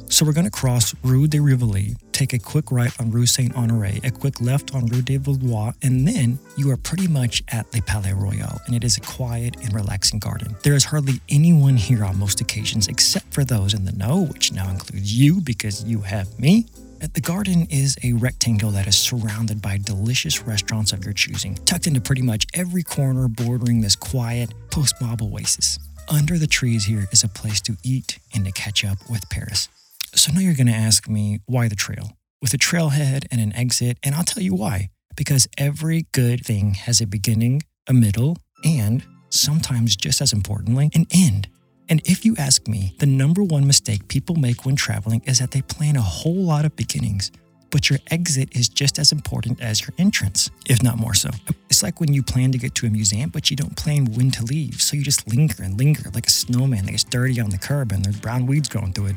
So 0.09 0.25
we're 0.25 0.33
going 0.33 0.45
to 0.45 0.51
cross 0.51 0.95
Rue 1.03 1.27
de 1.27 1.39
Rivoli, 1.39 1.95
take 2.19 2.33
a 2.33 2.39
quick 2.39 2.69
right 2.69 2.91
on 2.99 3.09
Rue 3.11 3.25
Saint 3.25 3.55
Honore, 3.55 3.85
a 4.03 4.11
quick 4.11 4.41
left 4.41 4.75
on 4.75 4.87
Rue 4.87 5.01
de 5.01 5.15
Valois, 5.15 5.71
and 5.81 6.05
then 6.05 6.37
you 6.57 6.69
are 6.69 6.75
pretty 6.75 7.07
much 7.07 7.41
at 7.47 7.71
the 7.71 7.79
Palais 7.83 8.11
Royal, 8.11 8.59
and 8.65 8.75
it 8.75 8.83
is 8.83 8.97
a 8.97 9.01
quiet 9.01 9.55
and 9.63 9.73
relaxing 9.73 10.19
garden. 10.19 10.53
There 10.63 10.73
is 10.73 10.83
hardly 10.83 11.21
anyone 11.29 11.77
here 11.77 12.03
on 12.03 12.19
most 12.19 12.41
occasions 12.41 12.89
except 12.89 13.33
for 13.33 13.45
those 13.45 13.73
in 13.73 13.85
the 13.85 13.93
know, 13.93 14.25
which 14.25 14.51
now 14.51 14.69
includes 14.69 15.17
you 15.17 15.39
because 15.39 15.85
you 15.85 16.01
have 16.01 16.37
me. 16.37 16.65
The 16.99 17.21
garden 17.21 17.65
is 17.69 17.97
a 18.03 18.11
rectangle 18.11 18.71
that 18.71 18.85
is 18.85 18.97
surrounded 18.97 19.61
by 19.61 19.77
delicious 19.77 20.41
restaurants 20.41 20.91
of 20.91 21.05
your 21.05 21.13
choosing, 21.13 21.55
tucked 21.63 21.87
into 21.87 22.01
pretty 22.01 22.21
much 22.21 22.45
every 22.53 22.83
corner 22.83 23.29
bordering 23.29 23.79
this 23.79 23.95
quiet 23.95 24.53
post 24.71 24.95
mob 24.99 25.21
oasis. 25.21 25.79
Under 26.09 26.37
the 26.37 26.47
trees 26.47 26.83
here 26.83 27.07
is 27.13 27.23
a 27.23 27.29
place 27.29 27.61
to 27.61 27.77
eat 27.81 28.19
and 28.35 28.43
to 28.43 28.51
catch 28.51 28.83
up 28.83 28.97
with 29.09 29.29
Paris. 29.29 29.69
So 30.15 30.31
now 30.31 30.39
you're 30.39 30.55
going 30.55 30.67
to 30.67 30.73
ask 30.73 31.07
me 31.07 31.39
why 31.45 31.67
the 31.67 31.75
trail? 31.75 32.11
With 32.41 32.53
a 32.53 32.57
trailhead 32.57 33.25
and 33.31 33.39
an 33.39 33.55
exit, 33.55 33.97
and 34.03 34.15
I'll 34.15 34.23
tell 34.23 34.41
you 34.41 34.55
why. 34.55 34.89
Because 35.15 35.47
every 35.57 36.07
good 36.13 36.45
thing 36.45 36.73
has 36.73 37.01
a 37.01 37.07
beginning, 37.07 37.63
a 37.87 37.93
middle, 37.93 38.37
and 38.63 39.03
sometimes 39.29 39.95
just 39.95 40.21
as 40.21 40.33
importantly, 40.33 40.89
an 40.93 41.05
end. 41.11 41.47
And 41.89 42.01
if 42.05 42.25
you 42.25 42.35
ask 42.37 42.67
me, 42.67 42.95
the 42.99 43.05
number 43.05 43.43
one 43.43 43.67
mistake 43.67 44.07
people 44.07 44.35
make 44.35 44.65
when 44.65 44.75
traveling 44.75 45.21
is 45.25 45.39
that 45.39 45.51
they 45.51 45.61
plan 45.61 45.95
a 45.95 46.01
whole 46.01 46.43
lot 46.43 46.65
of 46.65 46.75
beginnings, 46.75 47.31
but 47.71 47.89
your 47.89 47.99
exit 48.09 48.55
is 48.55 48.69
just 48.69 48.97
as 48.99 49.11
important 49.11 49.61
as 49.61 49.81
your 49.81 49.93
entrance, 49.97 50.49
if 50.67 50.81
not 50.81 50.97
more 50.97 51.13
so. 51.13 51.29
It's 51.69 51.83
like 51.83 51.99
when 51.99 52.13
you 52.13 52.23
plan 52.23 52.51
to 52.51 52.57
get 52.57 52.73
to 52.75 52.87
a 52.87 52.89
museum, 52.89 53.29
but 53.29 53.49
you 53.49 53.57
don't 53.57 53.75
plan 53.75 54.05
when 54.13 54.31
to 54.31 54.43
leave, 54.43 54.81
so 54.81 54.95
you 54.95 55.03
just 55.03 55.27
linger 55.27 55.63
and 55.63 55.77
linger 55.77 56.09
like 56.13 56.27
a 56.27 56.31
snowman 56.31 56.85
that 56.85 56.91
gets 56.91 57.03
dirty 57.03 57.39
on 57.39 57.49
the 57.49 57.57
curb 57.57 57.91
and 57.91 58.03
there's 58.03 58.19
brown 58.19 58.45
weeds 58.45 58.69
growing 58.69 58.93
through 58.93 59.07
it. 59.07 59.15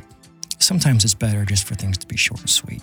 Sometimes 0.62 1.02
it's 1.02 1.12
better 1.12 1.44
just 1.44 1.64
for 1.64 1.74
things 1.74 1.98
to 1.98 2.06
be 2.06 2.16
short 2.16 2.38
and 2.38 2.48
sweet 2.48 2.82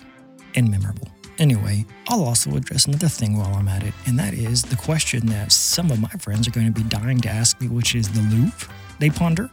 and 0.54 0.70
memorable. 0.70 1.08
Anyway, 1.38 1.86
I'll 2.08 2.24
also 2.24 2.54
address 2.54 2.84
another 2.84 3.08
thing 3.08 3.38
while 3.38 3.54
I'm 3.54 3.68
at 3.68 3.82
it, 3.82 3.94
and 4.04 4.18
that 4.18 4.34
is 4.34 4.60
the 4.60 4.76
question 4.76 5.24
that 5.28 5.50
some 5.50 5.90
of 5.90 5.98
my 5.98 6.10
friends 6.10 6.46
are 6.46 6.50
going 6.50 6.66
to 6.66 6.72
be 6.72 6.86
dying 6.90 7.22
to 7.22 7.30
ask 7.30 7.58
me, 7.58 7.68
which 7.68 7.94
is 7.94 8.10
the 8.10 8.20
Louvre, 8.20 8.70
they 8.98 9.08
ponder. 9.08 9.48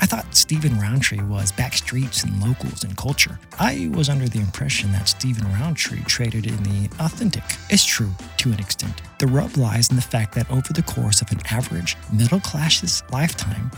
I 0.00 0.06
thought 0.06 0.34
Stephen 0.34 0.78
Roundtree 0.78 1.22
was 1.22 1.52
backstreets 1.52 2.24
and 2.24 2.42
locals 2.42 2.84
and 2.84 2.96
culture. 2.96 3.38
I 3.58 3.90
was 3.94 4.08
under 4.08 4.28
the 4.28 4.40
impression 4.40 4.92
that 4.92 5.08
Stephen 5.08 5.46
Roundtree 5.52 6.02
traded 6.04 6.46
in 6.46 6.62
the 6.62 6.90
authentic. 7.00 7.44
It's 7.70 7.84
true, 7.84 8.10
to 8.38 8.52
an 8.52 8.58
extent. 8.58 9.02
The 9.18 9.26
rub 9.28 9.56
lies 9.56 9.90
in 9.90 9.96
the 9.96 10.02
fact 10.02 10.34
that 10.34 10.50
over 10.50 10.72
the 10.72 10.82
course 10.82 11.22
of 11.22 11.30
an 11.30 11.40
average 11.50 11.96
middle 12.12 12.40
class's 12.40 13.02
lifetime, 13.10 13.70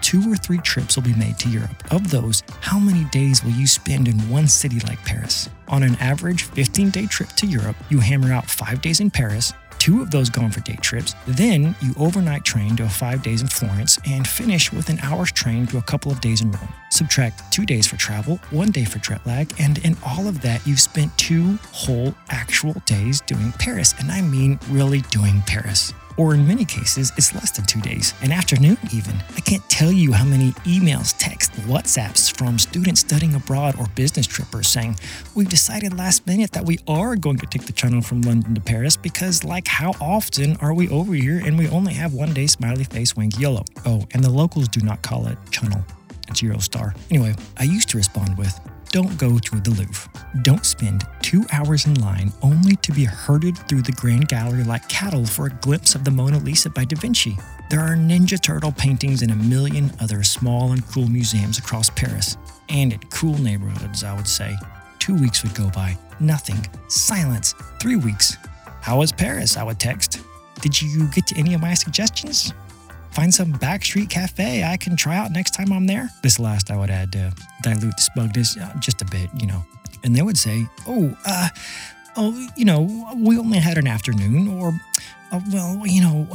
two 0.00 0.30
or 0.30 0.36
three 0.36 0.58
trips 0.58 0.96
will 0.96 1.02
be 1.02 1.14
made 1.14 1.38
to 1.38 1.48
Europe. 1.48 1.82
Of 1.90 2.10
those, 2.10 2.42
how 2.60 2.78
many 2.78 3.04
days 3.04 3.42
will 3.42 3.52
you 3.52 3.66
spend 3.66 4.08
in 4.08 4.16
one 4.28 4.48
city 4.48 4.80
like 4.80 5.02
Paris? 5.04 5.48
On 5.68 5.82
an 5.82 5.96
average 5.96 6.44
15 6.44 6.90
day 6.90 7.06
trip 7.06 7.30
to 7.30 7.46
Europe, 7.46 7.76
you 7.88 7.98
hammer 7.98 8.32
out 8.32 8.48
five 8.48 8.82
days 8.82 9.00
in 9.00 9.10
Paris, 9.10 9.52
two 9.82 10.00
of 10.00 10.12
those 10.12 10.30
gone 10.30 10.52
for 10.52 10.60
day 10.60 10.76
trips. 10.76 11.16
Then 11.26 11.74
you 11.80 11.92
overnight 11.98 12.44
train 12.44 12.76
to 12.76 12.88
five 12.88 13.20
days 13.20 13.42
in 13.42 13.48
Florence 13.48 13.98
and 14.06 14.24
finish 14.24 14.72
with 14.72 14.88
an 14.88 15.00
hour's 15.00 15.32
train 15.32 15.66
to 15.66 15.78
a 15.78 15.82
couple 15.82 16.12
of 16.12 16.20
days 16.20 16.40
in 16.40 16.52
Rome. 16.52 16.72
Subtract 16.90 17.52
two 17.52 17.66
days 17.66 17.88
for 17.88 17.96
travel, 17.96 18.36
one 18.50 18.70
day 18.70 18.84
for 18.84 19.00
jet 19.00 19.26
lag, 19.26 19.52
and 19.58 19.78
in 19.78 19.96
all 20.06 20.28
of 20.28 20.40
that, 20.42 20.64
you've 20.64 20.78
spent 20.78 21.10
two 21.18 21.58
whole 21.72 22.14
actual 22.30 22.74
days 22.86 23.22
doing 23.22 23.50
Paris. 23.58 23.92
And 23.98 24.12
I 24.12 24.20
mean 24.20 24.56
really 24.70 25.00
doing 25.10 25.42
Paris 25.48 25.92
or 26.22 26.34
in 26.34 26.46
many 26.46 26.64
cases, 26.64 27.10
it's 27.16 27.34
less 27.34 27.50
than 27.50 27.64
two 27.66 27.80
days, 27.80 28.14
an 28.22 28.30
afternoon 28.30 28.78
even. 28.92 29.16
I 29.36 29.40
can't 29.40 29.68
tell 29.68 29.90
you 29.90 30.12
how 30.12 30.24
many 30.24 30.52
emails, 30.62 31.16
texts, 31.18 31.58
WhatsApps 31.66 32.32
from 32.36 32.60
students 32.60 33.00
studying 33.00 33.34
abroad 33.34 33.74
or 33.76 33.88
business 33.96 34.28
trippers 34.28 34.68
saying, 34.68 34.96
We've 35.34 35.48
decided 35.48 35.98
last 35.98 36.24
minute 36.24 36.52
that 36.52 36.64
we 36.64 36.78
are 36.86 37.16
going 37.16 37.38
to 37.38 37.46
take 37.46 37.66
the 37.66 37.72
channel 37.72 38.02
from 38.02 38.22
London 38.22 38.54
to 38.54 38.60
Paris 38.60 38.96
because, 38.96 39.42
like, 39.42 39.66
how 39.66 39.94
often 40.00 40.56
are 40.58 40.72
we 40.72 40.88
over 40.90 41.12
here 41.12 41.42
and 41.44 41.58
we 41.58 41.68
only 41.68 41.94
have 41.94 42.14
one 42.14 42.32
day 42.32 42.46
smiley 42.46 42.84
face 42.84 43.16
wink 43.16 43.40
yellow? 43.40 43.64
Oh, 43.84 44.06
and 44.14 44.22
the 44.22 44.30
locals 44.30 44.68
do 44.68 44.80
not 44.80 45.02
call 45.02 45.26
it 45.26 45.36
channel. 45.50 45.84
It's 46.28 46.40
Eurostar. 46.40 46.96
Anyway, 47.10 47.34
I 47.56 47.64
used 47.64 47.88
to 47.88 47.96
respond 47.96 48.38
with, 48.38 48.60
don't 48.92 49.16
go 49.16 49.38
to 49.38 49.58
the 49.60 49.70
Louvre. 49.70 50.10
Don't 50.42 50.66
spend 50.66 51.04
two 51.22 51.44
hours 51.50 51.86
in 51.86 51.94
line 51.94 52.30
only 52.42 52.76
to 52.76 52.92
be 52.92 53.04
herded 53.04 53.56
through 53.66 53.80
the 53.80 53.92
Grand 53.92 54.28
Gallery 54.28 54.64
like 54.64 54.86
cattle 54.90 55.24
for 55.24 55.46
a 55.46 55.50
glimpse 55.50 55.94
of 55.94 56.04
the 56.04 56.10
Mona 56.10 56.38
Lisa 56.38 56.68
by 56.68 56.84
Da 56.84 56.96
Vinci. 57.00 57.36
There 57.70 57.80
are 57.80 57.96
Ninja 57.96 58.40
Turtle 58.40 58.70
paintings 58.70 59.22
in 59.22 59.30
a 59.30 59.34
million 59.34 59.90
other 59.98 60.22
small 60.22 60.72
and 60.72 60.86
cool 60.88 61.08
museums 61.08 61.58
across 61.58 61.88
Paris, 61.88 62.36
and 62.68 62.92
in 62.92 63.00
cool 63.08 63.38
neighborhoods, 63.38 64.04
I 64.04 64.14
would 64.14 64.28
say. 64.28 64.54
Two 64.98 65.14
weeks 65.14 65.42
would 65.42 65.54
go 65.54 65.70
by. 65.70 65.96
Nothing. 66.20 66.64
Silence. 66.88 67.54
Three 67.80 67.96
weeks. 67.96 68.36
How 68.82 68.98
was 68.98 69.10
Paris? 69.10 69.56
I 69.56 69.62
would 69.62 69.80
text. 69.80 70.20
Did 70.60 70.80
you 70.80 71.08
get 71.08 71.26
to 71.28 71.36
any 71.38 71.54
of 71.54 71.62
my 71.62 71.72
suggestions? 71.72 72.52
Find 73.12 73.32
some 73.32 73.52
backstreet 73.52 74.10
cafe 74.10 74.64
I 74.64 74.76
can 74.76 74.96
try 74.96 75.16
out 75.16 75.30
next 75.30 75.52
time 75.52 75.72
I'm 75.72 75.86
there. 75.86 76.10
This 76.22 76.38
last 76.38 76.70
I 76.70 76.76
would 76.76 76.90
add 76.90 77.12
to 77.12 77.32
dilute 77.62 77.96
the 77.96 78.02
smugness 78.02 78.56
uh, 78.56 78.72
just 78.80 79.02
a 79.02 79.04
bit, 79.04 79.30
you 79.38 79.46
know. 79.46 79.64
And 80.04 80.16
they 80.16 80.22
would 80.22 80.38
say, 80.38 80.66
oh, 80.88 81.16
uh, 81.24 81.48
oh, 82.16 82.48
you 82.56 82.64
know, 82.64 83.12
we 83.16 83.38
only 83.38 83.58
had 83.58 83.78
an 83.78 83.86
afternoon, 83.86 84.48
or, 84.48 84.72
uh, 85.30 85.40
well, 85.52 85.86
you 85.86 86.02
know, 86.02 86.26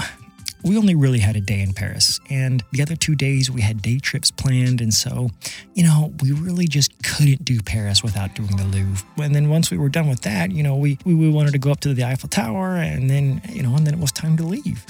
we 0.63 0.77
only 0.77 0.95
really 0.95 1.19
had 1.19 1.35
a 1.35 1.41
day 1.41 1.61
in 1.61 1.73
Paris. 1.73 2.19
And 2.29 2.63
the 2.71 2.81
other 2.81 2.95
two 2.95 3.15
days 3.15 3.51
we 3.51 3.61
had 3.61 3.81
day 3.81 3.99
trips 3.99 4.31
planned. 4.31 4.81
And 4.81 4.93
so, 4.93 5.29
you 5.73 5.83
know, 5.83 6.13
we 6.21 6.31
really 6.31 6.67
just 6.67 6.91
couldn't 7.03 7.43
do 7.43 7.61
Paris 7.61 8.03
without 8.03 8.35
doing 8.35 8.55
the 8.55 8.63
Louvre. 8.63 9.07
And 9.17 9.35
then 9.35 9.49
once 9.49 9.69
we 9.69 9.77
were 9.77 9.89
done 9.89 10.09
with 10.09 10.21
that, 10.21 10.51
you 10.51 10.63
know, 10.63 10.75
we, 10.75 10.97
we, 11.05 11.13
we 11.13 11.29
wanted 11.29 11.51
to 11.51 11.59
go 11.59 11.71
up 11.71 11.79
to 11.81 11.93
the 11.93 12.03
Eiffel 12.03 12.29
Tower 12.29 12.75
and 12.75 13.09
then, 13.09 13.41
you 13.49 13.63
know, 13.63 13.75
and 13.75 13.85
then 13.85 13.93
it 13.93 13.99
was 13.99 14.11
time 14.11 14.37
to 14.37 14.43
leave 14.43 14.83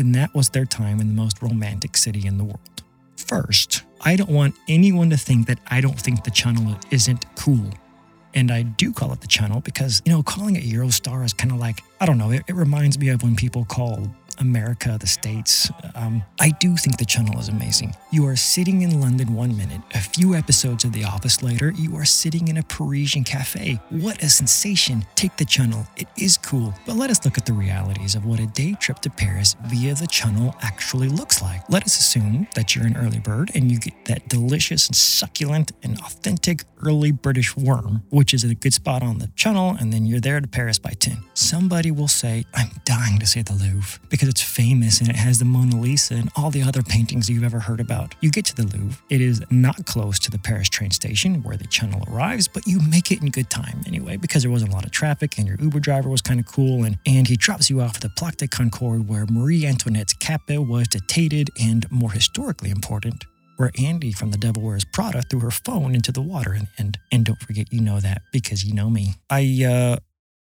and 0.00 0.14
that 0.14 0.34
was 0.34 0.48
their 0.48 0.64
time 0.64 0.98
in 0.98 1.08
the 1.08 1.14
most 1.14 1.42
romantic 1.42 1.96
city 1.96 2.26
in 2.26 2.38
the 2.38 2.44
world. 2.44 2.82
First, 3.16 3.84
I 4.00 4.16
don't 4.16 4.30
want 4.30 4.54
anyone 4.66 5.10
to 5.10 5.16
think 5.16 5.46
that 5.46 5.60
I 5.70 5.80
don't 5.80 6.00
think 6.00 6.24
the 6.24 6.30
channel 6.30 6.74
isn't 6.90 7.24
cool. 7.36 7.70
And 8.32 8.50
I 8.50 8.62
do 8.62 8.92
call 8.92 9.12
it 9.12 9.20
the 9.20 9.26
channel 9.26 9.60
because, 9.60 10.00
you 10.04 10.12
know, 10.12 10.22
calling 10.22 10.56
it 10.56 10.64
Eurostar 10.64 11.24
is 11.24 11.32
kind 11.32 11.52
of 11.52 11.58
like, 11.58 11.82
I 12.00 12.06
don't 12.06 12.16
know, 12.16 12.30
it, 12.30 12.42
it 12.48 12.54
reminds 12.54 12.98
me 12.98 13.10
of 13.10 13.22
when 13.22 13.36
people 13.36 13.64
call 13.64 14.12
America, 14.40 14.96
the 14.98 15.06
States. 15.06 15.70
Um, 15.94 16.22
I 16.40 16.50
do 16.50 16.76
think 16.76 16.98
the 16.98 17.04
channel 17.04 17.38
is 17.38 17.48
amazing. 17.48 17.94
You 18.10 18.26
are 18.26 18.36
sitting 18.36 18.82
in 18.82 19.00
London 19.00 19.34
one 19.34 19.56
minute, 19.56 19.80
a 19.94 20.00
few 20.00 20.34
episodes 20.34 20.84
of 20.84 20.92
The 20.92 21.04
Office 21.04 21.42
later, 21.42 21.72
you 21.76 21.96
are 21.96 22.04
sitting 22.04 22.48
in 22.48 22.56
a 22.56 22.62
Parisian 22.62 23.24
cafe. 23.24 23.80
What 23.90 24.22
a 24.22 24.28
sensation! 24.28 25.04
Take 25.14 25.36
the 25.36 25.44
channel, 25.44 25.86
it 25.96 26.08
is 26.18 26.36
cool. 26.36 26.74
But 26.86 26.96
let 26.96 27.10
us 27.10 27.24
look 27.24 27.38
at 27.38 27.46
the 27.46 27.52
realities 27.52 28.14
of 28.14 28.24
what 28.24 28.40
a 28.40 28.46
day 28.46 28.74
trip 28.80 28.98
to 29.00 29.10
Paris 29.10 29.56
via 29.66 29.94
the 29.94 30.06
channel 30.06 30.54
actually 30.62 31.08
looks 31.08 31.42
like. 31.42 31.62
Let 31.68 31.84
us 31.84 31.98
assume 31.98 32.46
that 32.54 32.74
you're 32.74 32.86
an 32.86 32.96
early 32.96 33.18
bird 33.20 33.50
and 33.54 33.70
you 33.70 33.78
get 33.78 34.04
that 34.06 34.28
delicious 34.28 34.88
and 34.88 34.96
succulent 34.96 35.72
and 35.82 35.98
authentic 36.00 36.64
early 36.84 37.12
British 37.12 37.56
worm, 37.56 38.02
which 38.10 38.34
is 38.34 38.44
a 38.44 38.54
good 38.54 38.74
spot 38.74 39.02
on 39.02 39.18
the 39.18 39.28
channel, 39.36 39.76
and 39.78 39.92
then 39.92 40.06
you're 40.06 40.20
there 40.20 40.40
to 40.40 40.48
Paris 40.48 40.78
by 40.78 40.90
10. 40.90 41.22
Somebody 41.34 41.90
will 41.90 42.08
say, 42.08 42.44
I'm 42.54 42.70
dying 42.84 43.18
to 43.18 43.26
see 43.26 43.42
the 43.42 43.52
Louvre 43.52 44.00
because 44.08 44.28
it's 44.28 44.42
famous 44.42 45.00
and 45.00 45.08
it 45.08 45.16
has 45.16 45.38
the 45.38 45.44
Mona 45.44 45.76
Lisa 45.76 46.14
and 46.14 46.30
all 46.36 46.50
the 46.50 46.62
other 46.62 46.82
paintings 46.82 47.28
you've 47.28 47.44
ever 47.44 47.60
heard 47.60 47.80
about. 47.80 48.14
You 48.20 48.30
get 48.30 48.44
to 48.46 48.56
the 48.56 48.66
Louvre. 48.66 49.02
It 49.08 49.20
is 49.20 49.42
not 49.50 49.86
close 49.86 50.18
to 50.20 50.30
the 50.30 50.38
Paris 50.38 50.68
train 50.68 50.90
station 50.90 51.42
where 51.42 51.56
the 51.56 51.66
channel 51.66 52.04
arrives, 52.08 52.48
but 52.48 52.66
you 52.66 52.80
make 52.80 53.10
it 53.10 53.22
in 53.22 53.30
good 53.30 53.50
time 53.50 53.82
anyway 53.86 54.16
because 54.16 54.42
there 54.42 54.50
wasn't 54.50 54.72
a 54.72 54.74
lot 54.74 54.84
of 54.84 54.90
traffic 54.90 55.38
and 55.38 55.46
your 55.46 55.56
Uber 55.60 55.80
driver 55.80 56.08
was 56.08 56.20
kind 56.20 56.40
of 56.40 56.46
cool 56.46 56.84
and, 56.84 56.98
and 57.06 57.28
he 57.28 57.36
drops 57.36 57.70
you 57.70 57.80
off 57.80 57.96
at 57.96 58.02
the 58.02 58.08
Place 58.10 58.36
de 58.36 58.48
Concorde 58.48 59.08
where 59.08 59.26
Marie 59.26 59.66
Antoinette's 59.66 60.12
cape 60.12 60.58
was 60.58 60.88
dictated 60.88 61.50
and, 61.60 61.90
more 61.90 62.12
historically 62.12 62.70
important, 62.70 63.24
where 63.60 63.70
Andy 63.78 64.10
from 64.10 64.30
The 64.30 64.38
Devil 64.38 64.62
Wears 64.62 64.86
Prada 64.86 65.20
threw 65.20 65.40
her 65.40 65.50
phone 65.50 65.94
into 65.94 66.10
the 66.10 66.22
water. 66.22 66.52
And, 66.52 66.68
and, 66.78 66.98
and 67.12 67.26
don't 67.26 67.38
forget, 67.38 67.70
you 67.70 67.82
know 67.82 68.00
that 68.00 68.22
because 68.32 68.64
you 68.64 68.72
know 68.72 68.88
me. 68.88 69.16
I, 69.28 69.64
uh, 69.68 69.96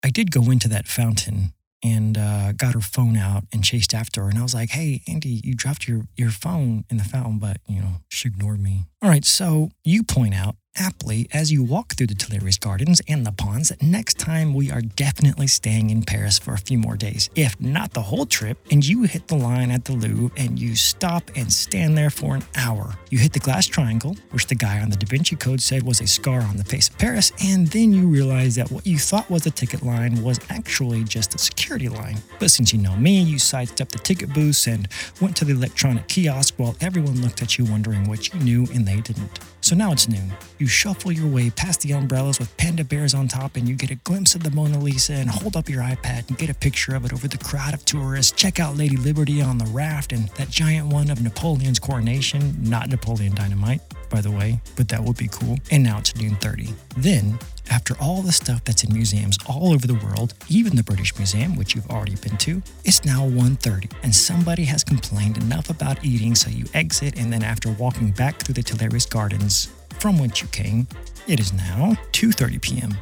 I 0.01 0.09
did 0.11 0.31
go 0.31 0.49
into 0.49 0.69
that 0.69 0.87
fountain 0.87 1.51
and 1.83 2.17
uh, 2.17 2.53
got 2.53 2.73
her 2.73 2.79
phone 2.79 3.17
out 3.17 3.43
and 3.51 3.65
chased 3.65 3.93
after 3.93 4.21
her. 4.23 4.29
And 4.29 4.39
I 4.39 4.43
was 4.43 4.53
like, 4.53 4.69
hey, 4.69 5.01
Andy, 5.09 5.41
you 5.43 5.55
dropped 5.55 5.89
your, 5.89 6.03
your 6.15 6.29
phone 6.29 6.85
in 6.89 6.95
the 6.95 7.03
fountain, 7.03 7.37
but, 7.37 7.57
you 7.67 7.81
know, 7.81 7.95
she 8.07 8.29
ignored 8.29 8.61
me. 8.61 8.85
All 9.01 9.09
right, 9.09 9.25
so 9.25 9.71
you 9.83 10.03
point 10.03 10.33
out 10.33 10.55
aptly 10.77 11.27
as 11.33 11.51
you 11.51 11.63
walk 11.63 11.95
through 11.95 12.07
the 12.07 12.15
Tuileries 12.15 12.57
Gardens 12.57 13.01
and 13.07 13.25
the 13.25 13.31
ponds 13.31 13.71
next 13.81 14.17
time 14.17 14.53
we 14.53 14.71
are 14.71 14.81
definitely 14.81 15.47
staying 15.47 15.89
in 15.89 16.03
Paris 16.03 16.39
for 16.39 16.53
a 16.53 16.57
few 16.57 16.77
more 16.77 16.95
days, 16.95 17.29
if 17.35 17.59
not 17.59 17.91
the 17.91 18.01
whole 18.01 18.25
trip, 18.25 18.57
and 18.71 18.85
you 18.85 19.03
hit 19.03 19.27
the 19.27 19.35
line 19.35 19.71
at 19.71 19.85
the 19.85 19.93
Louvre 19.93 20.31
and 20.37 20.59
you 20.59 20.75
stop 20.75 21.29
and 21.35 21.51
stand 21.51 21.97
there 21.97 22.09
for 22.09 22.35
an 22.35 22.43
hour. 22.55 22.95
You 23.09 23.19
hit 23.19 23.33
the 23.33 23.39
glass 23.39 23.65
triangle, 23.67 24.15
which 24.31 24.47
the 24.47 24.55
guy 24.55 24.79
on 24.79 24.89
the 24.89 24.95
Da 24.95 25.07
Vinci 25.07 25.35
Code 25.35 25.61
said 25.61 25.83
was 25.83 26.01
a 26.01 26.07
scar 26.07 26.41
on 26.41 26.57
the 26.57 26.63
face 26.63 26.89
of 26.89 26.97
Paris, 26.97 27.31
and 27.43 27.67
then 27.67 27.91
you 27.93 28.07
realize 28.07 28.55
that 28.55 28.71
what 28.71 28.87
you 28.87 28.97
thought 28.97 29.29
was 29.29 29.45
a 29.45 29.51
ticket 29.51 29.83
line 29.83 30.21
was 30.23 30.39
actually 30.49 31.03
just 31.03 31.35
a 31.35 31.37
security 31.37 31.89
line. 31.89 32.17
But 32.39 32.51
since 32.51 32.73
you 32.73 32.79
know 32.79 32.95
me, 32.95 33.21
you 33.21 33.39
sidestepped 33.39 33.91
the 33.91 33.99
ticket 33.99 34.33
booths 34.33 34.67
and 34.67 34.87
went 35.19 35.35
to 35.37 35.45
the 35.45 35.53
electronic 35.53 36.07
kiosk 36.07 36.55
while 36.57 36.75
everyone 36.81 37.21
looked 37.21 37.41
at 37.41 37.57
you 37.57 37.65
wondering 37.65 38.07
what 38.07 38.33
you 38.33 38.39
knew 38.39 38.67
and 38.73 38.85
they 38.85 39.01
didn't. 39.01 39.39
So 39.61 39.75
now 39.75 39.91
it's 39.91 40.07
noon. 40.07 40.31
You 40.61 40.67
shuffle 40.67 41.11
your 41.11 41.25
way 41.25 41.49
past 41.49 41.81
the 41.81 41.93
umbrellas 41.93 42.37
with 42.37 42.55
panda 42.55 42.83
bears 42.83 43.15
on 43.15 43.27
top, 43.27 43.55
and 43.55 43.67
you 43.67 43.73
get 43.73 43.89
a 43.89 43.95
glimpse 43.95 44.35
of 44.35 44.43
the 44.43 44.51
Mona 44.51 44.77
Lisa 44.77 45.13
and 45.13 45.27
hold 45.27 45.57
up 45.57 45.67
your 45.67 45.81
iPad 45.81 46.29
and 46.29 46.37
get 46.37 46.51
a 46.51 46.53
picture 46.53 46.93
of 46.93 47.03
it 47.03 47.11
over 47.11 47.27
the 47.27 47.39
crowd 47.39 47.73
of 47.73 47.83
tourists. 47.83 48.31
Check 48.31 48.59
out 48.59 48.77
Lady 48.77 48.95
Liberty 48.95 49.41
on 49.41 49.57
the 49.57 49.65
raft 49.65 50.13
and 50.13 50.29
that 50.37 50.51
giant 50.51 50.93
one 50.93 51.09
of 51.09 51.19
Napoleon's 51.19 51.79
coronation. 51.79 52.55
Not 52.61 52.89
Napoleon 52.89 53.33
Dynamite, 53.33 53.81
by 54.11 54.21
the 54.21 54.29
way, 54.29 54.61
but 54.75 54.87
that 54.89 55.03
would 55.03 55.17
be 55.17 55.29
cool. 55.29 55.57
And 55.71 55.81
now 55.81 55.97
it's 55.97 56.15
noon 56.15 56.35
30. 56.35 56.69
Then, 56.95 57.39
after 57.71 57.95
all 57.99 58.21
the 58.21 58.31
stuff 58.31 58.63
that's 58.63 58.83
in 58.83 58.93
museums 58.93 59.39
all 59.47 59.73
over 59.73 59.87
the 59.87 59.95
world, 59.95 60.35
even 60.47 60.75
the 60.75 60.83
British 60.83 61.17
Museum, 61.17 61.55
which 61.55 61.73
you've 61.73 61.89
already 61.89 62.17
been 62.17 62.37
to, 62.37 62.61
it's 62.85 63.03
now 63.03 63.27
1.30 63.27 63.91
and 64.03 64.13
somebody 64.13 64.65
has 64.65 64.83
complained 64.83 65.37
enough 65.37 65.71
about 65.71 66.05
eating 66.05 66.35
so 66.35 66.51
you 66.51 66.65
exit 66.75 67.17
and 67.17 67.33
then 67.33 67.41
after 67.41 67.71
walking 67.71 68.11
back 68.11 68.37
through 68.37 68.53
the 68.53 68.61
Tuileries 68.61 69.07
Gardens 69.07 69.69
from 70.01 70.17
whence 70.17 70.41
you 70.41 70.47
came, 70.47 70.87
it 71.27 71.39
is 71.39 71.53
now 71.53 71.95
2:30 72.13 72.59
p.m. 72.59 72.97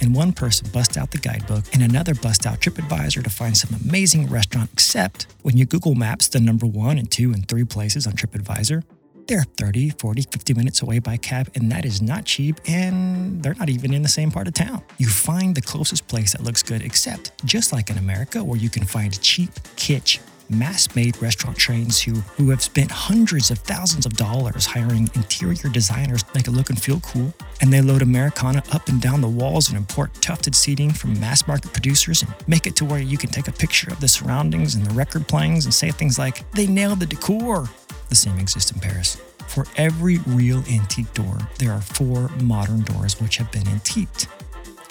and 0.00 0.12
one 0.12 0.32
person 0.32 0.68
busts 0.72 0.96
out 0.96 1.12
the 1.12 1.18
guidebook 1.18 1.62
and 1.72 1.80
another 1.80 2.12
busts 2.12 2.44
out 2.44 2.58
TripAdvisor 2.58 3.22
to 3.22 3.30
find 3.30 3.56
some 3.56 3.72
amazing 3.84 4.26
restaurant 4.26 4.68
except 4.72 5.28
when 5.42 5.56
you 5.56 5.64
Google 5.64 5.94
Maps 5.94 6.26
the 6.26 6.40
number 6.40 6.66
1 6.66 6.98
and 6.98 7.08
2 7.08 7.32
and 7.32 7.46
3 7.46 7.62
places 7.66 8.04
on 8.04 8.14
TripAdvisor, 8.14 8.82
they're 9.28 9.44
30, 9.58 9.90
40, 9.90 10.22
50 10.22 10.54
minutes 10.54 10.82
away 10.82 10.98
by 10.98 11.16
cab, 11.18 11.48
and 11.54 11.70
that 11.70 11.84
is 11.84 12.02
not 12.02 12.24
cheap, 12.24 12.60
and 12.66 13.40
they're 13.44 13.54
not 13.54 13.70
even 13.70 13.94
in 13.94 14.02
the 14.02 14.08
same 14.08 14.32
part 14.32 14.48
of 14.48 14.54
town. 14.54 14.82
You 14.98 15.06
find 15.06 15.54
the 15.54 15.62
closest 15.62 16.08
place 16.08 16.32
that 16.32 16.42
looks 16.42 16.64
good, 16.64 16.82
except 16.82 17.30
just 17.44 17.72
like 17.72 17.90
in 17.90 17.96
America, 17.96 18.42
where 18.42 18.58
you 18.58 18.70
can 18.70 18.84
find 18.84 19.12
cheap 19.22 19.50
kitsch 19.76 20.18
mass-made 20.50 21.20
restaurant 21.22 21.56
chains 21.56 22.00
who, 22.00 22.12
who 22.36 22.50
have 22.50 22.62
spent 22.62 22.90
hundreds 22.90 23.50
of 23.50 23.58
thousands 23.58 24.06
of 24.06 24.16
dollars 24.16 24.66
hiring 24.66 25.08
interior 25.14 25.68
designers 25.70 26.22
to 26.22 26.30
make 26.34 26.46
it 26.46 26.50
look 26.50 26.70
and 26.70 26.80
feel 26.80 27.00
cool. 27.00 27.32
And 27.60 27.72
they 27.72 27.80
load 27.80 28.02
Americana 28.02 28.62
up 28.72 28.88
and 28.88 29.00
down 29.00 29.20
the 29.20 29.28
walls 29.28 29.68
and 29.68 29.78
import 29.78 30.12
tufted 30.20 30.54
seating 30.54 30.90
from 30.90 31.18
mass 31.20 31.46
market 31.46 31.72
producers 31.72 32.22
and 32.22 32.34
make 32.46 32.66
it 32.66 32.76
to 32.76 32.84
where 32.84 33.00
you 33.00 33.16
can 33.16 33.30
take 33.30 33.48
a 33.48 33.52
picture 33.52 33.90
of 33.92 34.00
the 34.00 34.08
surroundings 34.08 34.74
and 34.74 34.84
the 34.84 34.94
record 34.94 35.28
playings 35.28 35.64
and 35.64 35.74
say 35.74 35.90
things 35.90 36.18
like, 36.18 36.50
they 36.52 36.66
nailed 36.66 37.00
the 37.00 37.06
decor. 37.06 37.68
The 38.08 38.16
same 38.16 38.38
exists 38.38 38.72
in 38.72 38.80
Paris. 38.80 39.20
For 39.46 39.66
every 39.76 40.18
real 40.26 40.62
antique 40.70 41.12
door, 41.12 41.38
there 41.58 41.72
are 41.72 41.80
four 41.80 42.28
modern 42.40 42.82
doors 42.82 43.20
which 43.20 43.36
have 43.38 43.50
been 43.50 43.66
antiqued. 43.66 44.28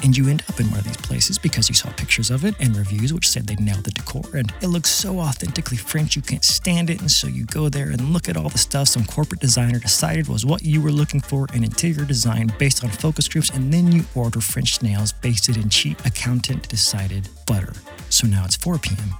And 0.04 0.16
you 0.16 0.30
end 0.30 0.44
up 0.48 0.60
in 0.60 0.70
one 0.70 0.80
of 0.80 0.86
these 0.86 0.98
places 0.98 1.38
because 1.38 1.68
you 1.68 1.76
saw 1.76 1.92
pictures 1.92 2.30
of 2.32 2.46
it 2.46 2.56
and 2.60 2.76
reviews 2.76 3.14
which 3.14 3.28
said 3.28 3.48
they 3.48 3.56
nailed 3.56 3.84
the 3.84 3.92
decor. 3.92 4.24
And 4.34 4.54
it 4.62 4.68
looks 4.68 4.90
so 4.90 5.20
authentically 5.20 5.78
French, 5.78 6.16
you 6.16 6.22
can't 6.22 6.44
stand 6.44 6.90
it. 6.90 7.02
And 7.02 7.12
so 7.12 7.28
you 7.28 7.46
go 7.46 7.70
there 7.70 7.90
and 7.90 8.14
look 8.14 8.30
at 8.30 8.38
all 8.38 8.50
the 8.50 8.58
stuff 8.58 8.88
some 8.88 9.06
corporate 9.06 9.42
designer 9.42 9.80
decided 9.80 10.28
was 10.28 10.46
what 10.46 10.64
you 10.64 10.82
were 10.82 10.92
looking 10.92 11.20
for 11.20 11.48
in 11.54 11.64
interior 11.64 12.06
design 12.06 12.52
based 12.58 12.84
on 12.84 12.90
focus 12.90 13.28
groups. 13.28 13.50
And 13.50 13.74
then 13.74 13.92
you 13.92 14.04
order 14.16 14.42
French 14.42 14.76
snails 14.76 15.12
basted 15.12 15.58
in 15.58 15.70
cheap 15.70 16.06
accountant 16.06 16.70
decided 16.70 17.28
butter. 17.46 17.74
So 18.10 18.28
now 18.28 18.46
it's 18.46 18.56
4 18.56 18.78
p.m 18.78 19.14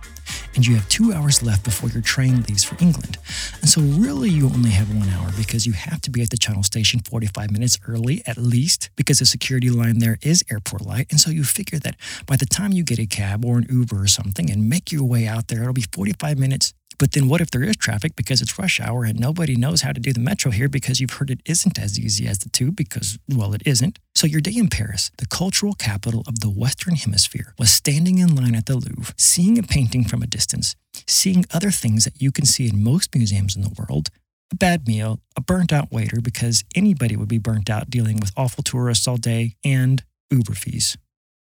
and 0.56 0.66
you 0.66 0.76
have 0.76 0.88
two 0.90 1.14
hours 1.14 1.44
left 1.44 1.64
before 1.64 1.90
your 1.90 2.02
train 2.02 2.44
leaves 2.44 2.64
for 2.64 2.76
England. 2.82 3.18
And 3.62 3.70
so, 3.70 3.82
really, 3.82 4.30
you 4.30 4.46
only 4.46 4.72
have 4.72 4.94
one 4.94 5.10
hour 5.10 5.32
because 5.38 5.66
you 5.66 5.74
have 5.74 6.02
to 6.02 6.10
be 6.10 6.22
at 6.22 6.30
the 6.30 6.38
Channel 6.38 6.64
Station 6.64 7.00
45 7.00 7.52
minutes 7.52 7.80
early 7.88 8.22
at 8.26 8.38
least 8.38 8.90
because 8.96 9.20
the 9.20 9.26
security 9.26 9.70
line 9.70 10.00
there 10.00 10.18
is 10.22 10.44
airport 10.52 10.86
light. 10.86 11.08
And 11.10 11.20
so, 11.20 11.30
you 11.30 11.44
figure 11.44 11.80
that 11.80 11.96
by 12.26 12.36
the 12.36 12.46
time 12.46 12.72
you 12.72 12.84
get 12.84 13.00
a 13.00 13.06
cab 13.06 13.46
or 13.46 13.58
an 13.58 13.68
Uber 13.70 14.02
or 14.02 14.08
something 14.08 14.50
and 14.50 14.70
make 14.70 14.92
your 14.92 15.04
way 15.04 15.28
out 15.28 15.48
there, 15.48 15.62
it'll 15.62 15.74
be 15.74 15.86
45 15.92 16.38
minutes 16.38 16.74
but 17.00 17.14
then 17.14 17.30
what 17.30 17.42
if 17.42 17.50
there 17.50 17.64
is 17.64 17.78
traffic 17.78 18.16
because 18.16 18.42
it's 18.42 18.60
rush 18.60 18.80
hour 18.80 19.06
and 19.06 19.20
nobody 19.20 19.56
knows 19.56 19.82
how 19.82 19.94
to 19.94 20.02
do 20.02 20.12
the 20.12 20.20
metro 20.20 20.52
here 20.52 20.68
because 20.68 21.00
you've 21.00 21.14
heard 21.14 21.32
it 21.32 21.42
isn't 21.46 21.80
as 21.80 21.98
easy 21.98 22.28
as 22.28 22.40
the 22.40 22.50
tube 22.50 22.76
because, 22.76 23.18
well, 23.28 23.54
it 23.54 23.64
isn't. 23.66 23.98
So 24.14 24.28
your 24.28 24.42
day 24.42 24.56
in 24.56 24.68
Paris, 24.68 25.10
the 25.18 25.26
cultural 25.26 25.74
capital 25.74 26.24
of 26.28 26.42
the 26.42 26.50
Western 26.50 26.96
Hemisphere, 26.96 27.56
was 27.58 27.72
standing 27.72 28.18
in 28.18 28.36
line 28.36 28.54
at 28.54 28.66
the 28.66 28.76
Louvre, 28.76 29.14
seeing 29.18 29.58
a 29.58 29.64
painting 29.64 30.04
from 30.04 30.22
a 30.22 30.28
distance, 30.28 30.76
seeing 31.08 31.46
other 31.54 31.72
things 31.72 32.04
that 32.04 32.22
you 32.22 32.32
can 32.32 32.46
see 32.46 32.68
in 32.68 32.84
most 32.84 33.16
museums 33.16 33.56
in 33.56 33.62
the 33.62 33.74
world, 33.80 34.10
a 34.52 34.56
bad 34.56 34.86
meal, 34.86 35.22
a 35.38 35.42
burnt 35.42 35.72
out 35.72 35.92
waiter 35.92 36.20
because 36.22 36.66
anybody 36.76 37.16
would 37.16 37.30
be 37.30 37.38
burnt 37.38 37.70
out 37.70 37.90
dealing 37.90 38.20
with 38.20 38.34
awful 38.36 38.64
tourists 38.64 39.08
all 39.08 39.18
day, 39.18 39.56
and 39.64 40.04
Uber 40.32 40.54
fees. 40.54 40.98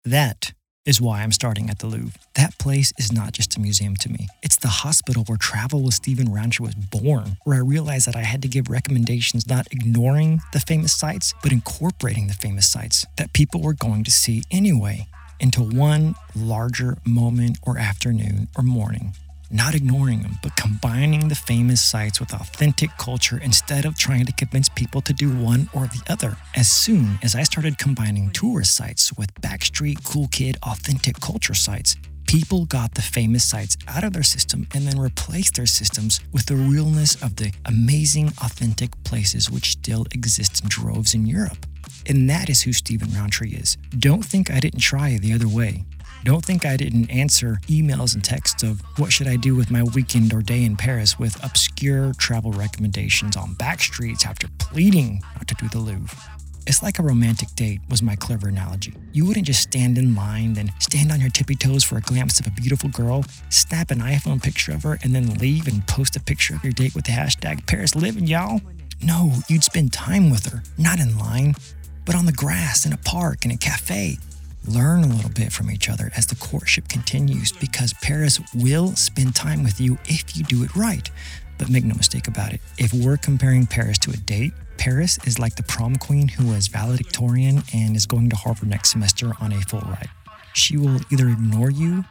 That 0.04 0.54
is 0.84 1.00
why 1.00 1.22
I'm 1.22 1.32
starting 1.32 1.70
at 1.70 1.78
the 1.78 1.86
Louvre. 1.86 2.18
That 2.34 2.58
place 2.58 2.92
is 2.98 3.12
not 3.12 3.32
just 3.32 3.56
a 3.56 3.60
museum 3.60 3.94
to 3.96 4.08
me. 4.08 4.28
It's 4.42 4.56
the 4.56 4.68
hospital 4.68 5.22
where 5.26 5.38
Travel 5.38 5.82
with 5.82 5.94
Stephen 5.94 6.32
Roundtree 6.32 6.66
was 6.66 6.74
born, 6.74 7.36
where 7.44 7.56
I 7.56 7.60
realized 7.60 8.08
that 8.08 8.16
I 8.16 8.22
had 8.22 8.42
to 8.42 8.48
give 8.48 8.68
recommendations 8.68 9.46
not 9.46 9.68
ignoring 9.70 10.40
the 10.52 10.60
famous 10.60 10.92
sites, 10.92 11.34
but 11.42 11.52
incorporating 11.52 12.26
the 12.26 12.34
famous 12.34 12.68
sites 12.68 13.06
that 13.16 13.32
people 13.32 13.62
were 13.62 13.74
going 13.74 14.02
to 14.04 14.10
see 14.10 14.42
anyway 14.50 15.06
into 15.38 15.62
one 15.62 16.14
larger 16.34 16.98
moment 17.04 17.58
or 17.62 17.78
afternoon 17.78 18.48
or 18.56 18.62
morning 18.62 19.14
not 19.52 19.74
ignoring 19.74 20.22
them, 20.22 20.38
but 20.42 20.56
combining 20.56 21.28
the 21.28 21.34
famous 21.34 21.82
sites 21.82 22.18
with 22.18 22.32
authentic 22.32 22.90
culture 22.98 23.38
instead 23.38 23.84
of 23.84 23.98
trying 23.98 24.26
to 24.26 24.32
convince 24.32 24.68
people 24.68 25.00
to 25.02 25.12
do 25.12 25.30
one 25.30 25.68
or 25.74 25.82
the 25.86 26.02
other. 26.08 26.36
As 26.56 26.68
soon 26.68 27.18
as 27.22 27.34
I 27.34 27.42
started 27.42 27.78
combining 27.78 28.30
tourist 28.30 28.74
sites 28.74 29.12
with 29.12 29.34
backstreet, 29.40 30.04
cool 30.04 30.28
kid, 30.28 30.56
authentic 30.62 31.20
culture 31.20 31.54
sites, 31.54 31.96
people 32.26 32.64
got 32.64 32.94
the 32.94 33.02
famous 33.02 33.44
sites 33.44 33.76
out 33.86 34.04
of 34.04 34.14
their 34.14 34.22
system 34.22 34.66
and 34.74 34.86
then 34.86 34.98
replaced 34.98 35.56
their 35.56 35.66
systems 35.66 36.20
with 36.32 36.46
the 36.46 36.56
realness 36.56 37.22
of 37.22 37.36
the 37.36 37.52
amazing, 37.66 38.28
authentic 38.42 38.90
places 39.04 39.50
which 39.50 39.72
still 39.72 40.06
exist 40.12 40.62
in 40.62 40.68
droves 40.68 41.14
in 41.14 41.26
Europe. 41.26 41.66
And 42.06 42.28
that 42.30 42.48
is 42.48 42.62
who 42.62 42.72
Stephen 42.72 43.12
Roundtree 43.12 43.52
is. 43.52 43.76
Don't 43.98 44.24
think 44.24 44.50
I 44.50 44.60
didn't 44.60 44.80
try 44.80 45.18
the 45.18 45.34
other 45.34 45.46
way. 45.48 45.84
Don't 46.24 46.44
think 46.44 46.64
I 46.64 46.76
didn't 46.76 47.10
answer 47.10 47.58
emails 47.66 48.14
and 48.14 48.22
texts 48.22 48.62
of 48.62 48.80
what 48.96 49.12
should 49.12 49.26
I 49.26 49.34
do 49.34 49.56
with 49.56 49.72
my 49.72 49.82
weekend 49.82 50.32
or 50.32 50.40
day 50.40 50.62
in 50.62 50.76
Paris 50.76 51.18
with 51.18 51.42
obscure 51.44 52.12
travel 52.14 52.52
recommendations 52.52 53.36
on 53.36 53.54
back 53.54 53.80
streets 53.80 54.24
after 54.24 54.46
pleading 54.58 55.20
not 55.34 55.48
to 55.48 55.56
do 55.56 55.68
the 55.68 55.80
Louvre. 55.80 56.16
It's 56.64 56.80
like 56.80 57.00
a 57.00 57.02
romantic 57.02 57.48
date, 57.56 57.80
was 57.90 58.04
my 58.04 58.14
clever 58.14 58.46
analogy. 58.46 58.94
You 59.12 59.26
wouldn't 59.26 59.46
just 59.46 59.62
stand 59.62 59.98
in 59.98 60.14
line, 60.14 60.52
then 60.52 60.72
stand 60.78 61.10
on 61.10 61.20
your 61.20 61.30
tippy 61.30 61.56
toes 61.56 61.82
for 61.82 61.96
a 61.96 62.00
glimpse 62.00 62.38
of 62.38 62.46
a 62.46 62.50
beautiful 62.50 62.88
girl, 62.90 63.24
snap 63.48 63.90
an 63.90 63.98
iPhone 63.98 64.40
picture 64.40 64.70
of 64.70 64.84
her, 64.84 65.00
and 65.02 65.12
then 65.12 65.34
leave 65.34 65.66
and 65.66 65.84
post 65.88 66.14
a 66.14 66.20
picture 66.20 66.54
of 66.54 66.62
your 66.62 66.72
date 66.72 66.94
with 66.94 67.06
the 67.06 67.12
hashtag 67.12 67.66
Paris 67.66 67.96
living, 67.96 68.28
y'all. 68.28 68.60
No, 69.02 69.32
you'd 69.48 69.64
spend 69.64 69.92
time 69.92 70.30
with 70.30 70.46
her, 70.52 70.62
not 70.78 71.00
in 71.00 71.18
line, 71.18 71.56
but 72.04 72.14
on 72.14 72.26
the 72.26 72.32
grass, 72.32 72.86
in 72.86 72.92
a 72.92 72.98
park, 72.98 73.44
in 73.44 73.50
a 73.50 73.56
cafe, 73.56 74.18
Learn 74.66 75.02
a 75.02 75.08
little 75.08 75.30
bit 75.30 75.52
from 75.52 75.70
each 75.70 75.88
other 75.88 76.10
as 76.16 76.26
the 76.26 76.36
courtship 76.36 76.88
continues 76.88 77.50
because 77.50 77.92
Paris 77.94 78.40
will 78.54 78.94
spend 78.94 79.34
time 79.34 79.64
with 79.64 79.80
you 79.80 79.98
if 80.04 80.36
you 80.36 80.44
do 80.44 80.62
it 80.62 80.74
right. 80.76 81.10
But 81.58 81.68
make 81.68 81.84
no 81.84 81.94
mistake 81.94 82.28
about 82.28 82.52
it, 82.52 82.60
if 82.78 82.94
we're 82.94 83.16
comparing 83.16 83.66
Paris 83.66 83.98
to 83.98 84.12
a 84.12 84.16
date, 84.16 84.52
Paris 84.78 85.18
is 85.26 85.38
like 85.38 85.56
the 85.56 85.64
prom 85.64 85.96
queen 85.96 86.28
who 86.28 86.46
was 86.46 86.68
valedictorian 86.68 87.62
and 87.74 87.96
is 87.96 88.06
going 88.06 88.30
to 88.30 88.36
Harvard 88.36 88.68
next 88.68 88.90
semester 88.90 89.32
on 89.40 89.52
a 89.52 89.60
full 89.62 89.80
ride. 89.80 90.08
She 90.54 90.76
will 90.76 91.00
either 91.10 91.28
ignore 91.28 91.70
you 91.70 92.04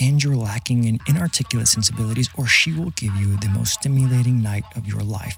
and 0.00 0.22
you're 0.22 0.36
lacking 0.36 0.84
in 0.84 1.00
inarticulate 1.08 1.68
sensibilities, 1.68 2.30
or 2.36 2.46
she 2.46 2.72
will 2.72 2.90
give 2.90 3.14
you 3.16 3.36
the 3.38 3.48
most 3.48 3.74
stimulating 3.74 4.42
night 4.42 4.64
of 4.76 4.86
your 4.86 5.00
life. 5.00 5.36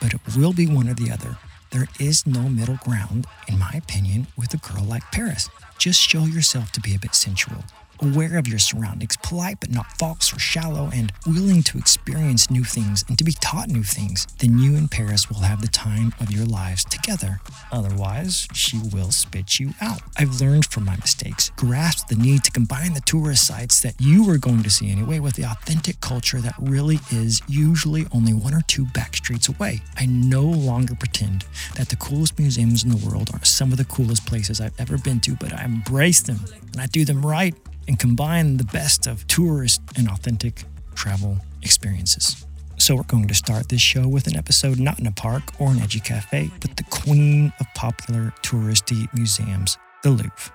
But 0.00 0.14
it 0.14 0.20
will 0.36 0.52
be 0.52 0.66
one 0.66 0.88
or 0.88 0.94
the 0.94 1.10
other. 1.10 1.38
There 1.70 1.86
is 2.00 2.26
no 2.26 2.48
middle 2.48 2.76
ground, 2.76 3.26
in 3.46 3.58
my 3.58 3.70
opinion, 3.74 4.26
with 4.38 4.54
a 4.54 4.56
girl 4.56 4.84
like 4.84 5.02
Paris. 5.12 5.50
Just 5.76 6.00
show 6.00 6.24
yourself 6.24 6.72
to 6.72 6.80
be 6.80 6.94
a 6.94 6.98
bit 6.98 7.14
sensual. 7.14 7.62
Aware 8.00 8.38
of 8.38 8.48
your 8.48 8.58
surroundings, 8.58 9.16
polite 9.16 9.60
but 9.60 9.70
not 9.70 9.86
false 9.98 10.34
or 10.34 10.38
shallow, 10.38 10.90
and 10.94 11.12
willing 11.26 11.62
to 11.64 11.78
experience 11.78 12.50
new 12.50 12.64
things 12.64 13.04
and 13.08 13.18
to 13.18 13.24
be 13.24 13.32
taught 13.32 13.68
new 13.68 13.82
things, 13.82 14.26
then 14.38 14.58
you 14.58 14.76
and 14.76 14.90
Paris 14.90 15.28
will 15.28 15.40
have 15.40 15.60
the 15.60 15.68
time 15.68 16.12
of 16.20 16.30
your 16.30 16.44
lives 16.44 16.84
together. 16.84 17.40
Otherwise, 17.72 18.46
she 18.52 18.78
will 18.92 19.10
spit 19.10 19.58
you 19.58 19.74
out. 19.80 20.00
I've 20.16 20.40
learned 20.40 20.66
from 20.66 20.84
my 20.84 20.96
mistakes, 20.96 21.50
grasped 21.56 22.08
the 22.08 22.16
need 22.16 22.44
to 22.44 22.50
combine 22.50 22.94
the 22.94 23.00
tourist 23.00 23.46
sites 23.46 23.80
that 23.82 23.94
you 24.00 24.28
are 24.30 24.38
going 24.38 24.62
to 24.62 24.70
see 24.70 24.90
anyway 24.90 25.18
with 25.18 25.34
the 25.34 25.44
authentic 25.44 26.00
culture 26.00 26.40
that 26.40 26.54
really 26.58 26.98
is 27.10 27.40
usually 27.48 28.06
only 28.12 28.34
one 28.34 28.54
or 28.54 28.62
two 28.62 28.86
back 28.86 29.16
streets 29.16 29.48
away. 29.48 29.80
I 29.96 30.06
no 30.06 30.42
longer 30.42 30.94
pretend 30.94 31.44
that 31.76 31.88
the 31.88 31.96
coolest 31.96 32.38
museums 32.38 32.84
in 32.84 32.90
the 32.90 33.08
world 33.08 33.30
are 33.32 33.44
some 33.44 33.72
of 33.72 33.78
the 33.78 33.84
coolest 33.84 34.26
places 34.26 34.60
I've 34.60 34.78
ever 34.80 34.98
been 34.98 35.20
to, 35.20 35.34
but 35.36 35.52
I 35.52 35.64
embrace 35.64 36.22
them 36.22 36.40
and 36.72 36.80
I 36.80 36.86
do 36.86 37.04
them 37.04 37.24
right 37.24 37.54
and 37.88 37.98
combine 37.98 38.58
the 38.58 38.64
best 38.64 39.06
of 39.06 39.26
tourist 39.26 39.80
and 39.96 40.08
authentic 40.08 40.64
travel 40.94 41.38
experiences. 41.62 42.44
So, 42.76 42.94
we're 42.94 43.02
going 43.04 43.26
to 43.26 43.34
start 43.34 43.68
this 43.68 43.80
show 43.80 44.06
with 44.06 44.28
an 44.28 44.36
episode 44.36 44.78
not 44.78 45.00
in 45.00 45.06
a 45.08 45.12
park 45.12 45.42
or 45.58 45.70
an 45.70 45.80
edgy 45.80 45.98
cafe, 45.98 46.50
but 46.60 46.76
the 46.76 46.84
queen 46.84 47.52
of 47.58 47.66
popular 47.74 48.32
touristy 48.42 49.12
museums, 49.12 49.76
the 50.04 50.10
Louvre. 50.10 50.52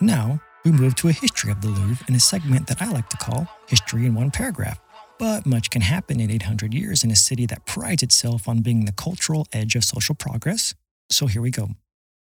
Now, 0.00 0.40
we 0.64 0.70
move 0.70 0.94
to 0.96 1.08
a 1.08 1.12
history 1.12 1.50
of 1.50 1.60
the 1.60 1.68
Louvre 1.68 2.04
in 2.08 2.14
a 2.14 2.20
segment 2.20 2.68
that 2.68 2.80
I 2.80 2.90
like 2.90 3.08
to 3.08 3.16
call 3.16 3.48
History 3.66 4.06
in 4.06 4.14
One 4.14 4.30
Paragraph. 4.30 4.78
But 5.18 5.46
much 5.46 5.70
can 5.70 5.82
happen 5.82 6.20
in 6.20 6.30
800 6.30 6.72
years 6.72 7.02
in 7.02 7.10
a 7.10 7.16
city 7.16 7.46
that 7.46 7.66
prides 7.66 8.04
itself 8.04 8.48
on 8.48 8.62
being 8.62 8.84
the 8.84 8.92
cultural 8.92 9.46
edge 9.52 9.74
of 9.74 9.82
social 9.82 10.14
progress. 10.14 10.74
So 11.10 11.26
here 11.26 11.42
we 11.42 11.50
go. 11.50 11.70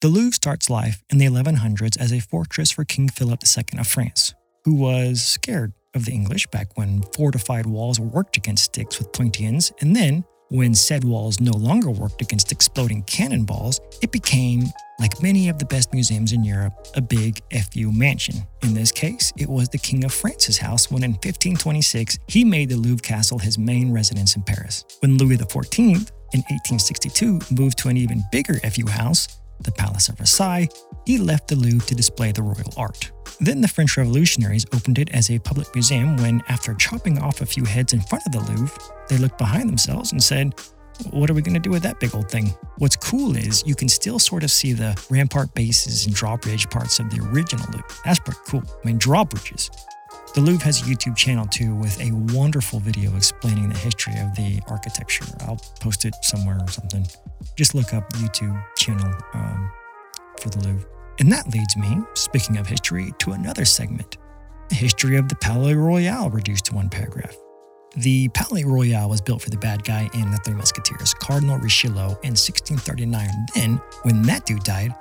The 0.06 0.12
Louvre 0.12 0.34
starts 0.34 0.70
life 0.70 1.02
in 1.10 1.18
the 1.18 1.26
1100s 1.26 2.00
as 2.00 2.12
a 2.12 2.20
fortress 2.20 2.70
for 2.70 2.84
King 2.84 3.08
Philip 3.08 3.40
II 3.42 3.80
of 3.80 3.88
France, 3.88 4.36
who 4.64 4.76
was 4.76 5.20
scared 5.20 5.72
of 5.96 6.04
the 6.04 6.12
English 6.12 6.46
back 6.46 6.68
when 6.78 7.02
fortified 7.12 7.66
walls 7.66 7.98
were 7.98 8.06
worked 8.06 8.36
against 8.36 8.66
sticks 8.66 9.00
with 9.00 9.12
pointy 9.12 9.46
ends, 9.46 9.72
and 9.80 9.96
then 9.96 10.24
when 10.50 10.76
said 10.76 11.02
walls 11.02 11.40
no 11.40 11.50
longer 11.50 11.90
worked 11.90 12.22
against 12.22 12.52
exploding 12.52 13.02
cannonballs, 13.02 13.80
it 14.00 14.12
became, 14.12 14.66
like 15.00 15.20
many 15.20 15.48
of 15.48 15.58
the 15.58 15.64
best 15.64 15.92
museums 15.92 16.32
in 16.32 16.44
Europe, 16.44 16.86
a 16.94 17.00
big 17.00 17.42
FU 17.50 17.90
mansion. 17.90 18.36
In 18.62 18.74
this 18.74 18.92
case, 18.92 19.32
it 19.36 19.48
was 19.48 19.68
the 19.70 19.78
King 19.78 20.04
of 20.04 20.14
France's 20.14 20.58
house 20.58 20.88
when 20.88 21.02
in 21.02 21.14
1526 21.14 22.20
he 22.28 22.44
made 22.44 22.68
the 22.68 22.76
Louvre 22.76 23.02
Castle 23.02 23.40
his 23.40 23.58
main 23.58 23.90
residence 23.90 24.36
in 24.36 24.42
Paris. 24.42 24.84
When 25.00 25.18
Louis 25.18 25.36
XIV, 25.36 26.12
in 26.32 26.42
1862, 26.42 27.40
moved 27.50 27.78
to 27.78 27.88
an 27.88 27.96
even 27.96 28.22
bigger 28.30 28.60
FU 28.60 28.86
house, 28.86 29.26
the 29.60 29.72
Palace 29.72 30.08
of 30.08 30.18
Versailles, 30.18 30.68
he 31.04 31.18
left 31.18 31.48
the 31.48 31.56
Louvre 31.56 31.86
to 31.86 31.94
display 31.94 32.32
the 32.32 32.42
royal 32.42 32.72
art. 32.76 33.10
Then 33.40 33.60
the 33.60 33.68
French 33.68 33.96
revolutionaries 33.96 34.66
opened 34.72 34.98
it 34.98 35.10
as 35.10 35.30
a 35.30 35.38
public 35.38 35.72
museum 35.74 36.16
when, 36.16 36.42
after 36.48 36.74
chopping 36.74 37.18
off 37.18 37.40
a 37.40 37.46
few 37.46 37.64
heads 37.64 37.92
in 37.92 38.00
front 38.00 38.24
of 38.26 38.32
the 38.32 38.40
Louvre, 38.40 38.78
they 39.08 39.18
looked 39.18 39.38
behind 39.38 39.68
themselves 39.68 40.12
and 40.12 40.22
said, 40.22 40.54
what 41.10 41.28
are 41.28 41.34
we 41.34 41.42
going 41.42 41.54
to 41.54 41.60
do 41.60 41.70
with 41.70 41.82
that 41.82 42.00
big 42.00 42.14
old 42.14 42.30
thing? 42.30 42.54
What's 42.78 42.96
cool 42.96 43.36
is 43.36 43.62
you 43.66 43.74
can 43.74 43.88
still 43.88 44.18
sort 44.18 44.42
of 44.42 44.50
see 44.50 44.72
the 44.72 44.98
rampart 45.10 45.52
bases 45.54 46.06
and 46.06 46.14
drawbridge 46.14 46.70
parts 46.70 46.98
of 46.98 47.10
the 47.10 47.22
original 47.32 47.66
Louvre. 47.66 47.84
That's 48.04 48.18
pretty 48.18 48.40
cool. 48.46 48.62
I 48.66 48.86
mean, 48.86 48.98
drawbridges. 48.98 49.70
The 50.34 50.40
Louvre 50.42 50.64
has 50.64 50.82
a 50.82 50.84
YouTube 50.84 51.16
channel 51.16 51.46
too 51.46 51.74
with 51.74 51.98
a 52.00 52.10
wonderful 52.36 52.78
video 52.80 53.16
explaining 53.16 53.70
the 53.70 53.78
history 53.78 54.14
of 54.18 54.34
the 54.36 54.60
architecture. 54.68 55.24
I'll 55.40 55.60
post 55.80 56.04
it 56.04 56.14
somewhere 56.22 56.58
or 56.60 56.68
something. 56.68 57.06
Just 57.56 57.74
look 57.74 57.94
up 57.94 58.12
YouTube 58.14 58.62
channel 58.76 59.14
um, 59.32 59.70
for 60.40 60.50
the 60.50 60.58
Louvre. 60.58 60.88
And 61.18 61.32
that 61.32 61.48
leads 61.48 61.76
me, 61.76 61.98
speaking 62.14 62.58
of 62.58 62.66
history, 62.66 63.14
to 63.20 63.32
another 63.32 63.64
segment 63.64 64.18
the 64.68 64.74
history 64.74 65.16
of 65.16 65.28
the 65.28 65.36
Palais 65.36 65.74
Royal 65.74 66.30
reduced 66.30 66.66
to 66.66 66.74
one 66.74 66.88
paragraph. 66.88 67.36
The 67.96 68.28
Palais 68.28 68.64
Royal 68.64 69.08
was 69.08 69.20
built 69.20 69.40
for 69.40 69.50
the 69.50 69.56
bad 69.56 69.84
guy 69.84 70.10
in 70.12 70.30
The 70.30 70.38
Three 70.38 70.54
Musketeers, 70.54 71.14
Cardinal 71.14 71.58
Richelieu, 71.58 72.16
in 72.22 72.34
1639. 72.34 73.28
Then, 73.54 73.80
when 74.02 74.22
that 74.22 74.44
dude 74.44 74.64
died, 74.64 74.94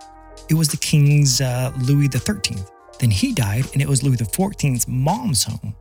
it 0.50 0.54
was 0.54 0.70
the 0.70 0.78
king's 0.78 1.42
uh, 1.42 1.74
Louis 1.82 2.08
XIII. 2.12 2.64
Then 3.00 3.12
he 3.12 3.34
died, 3.34 3.66
and 3.74 3.82
it 3.82 3.88
was 3.88 4.04
Louis 4.04 4.18
XIV's 4.18 4.88
mom's 4.88 5.44
home. 5.44 5.76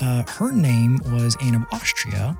Uh, 0.00 0.22
her 0.28 0.52
name 0.52 1.00
was 1.06 1.36
Anne 1.42 1.54
of 1.54 1.62
Austria, 1.72 2.38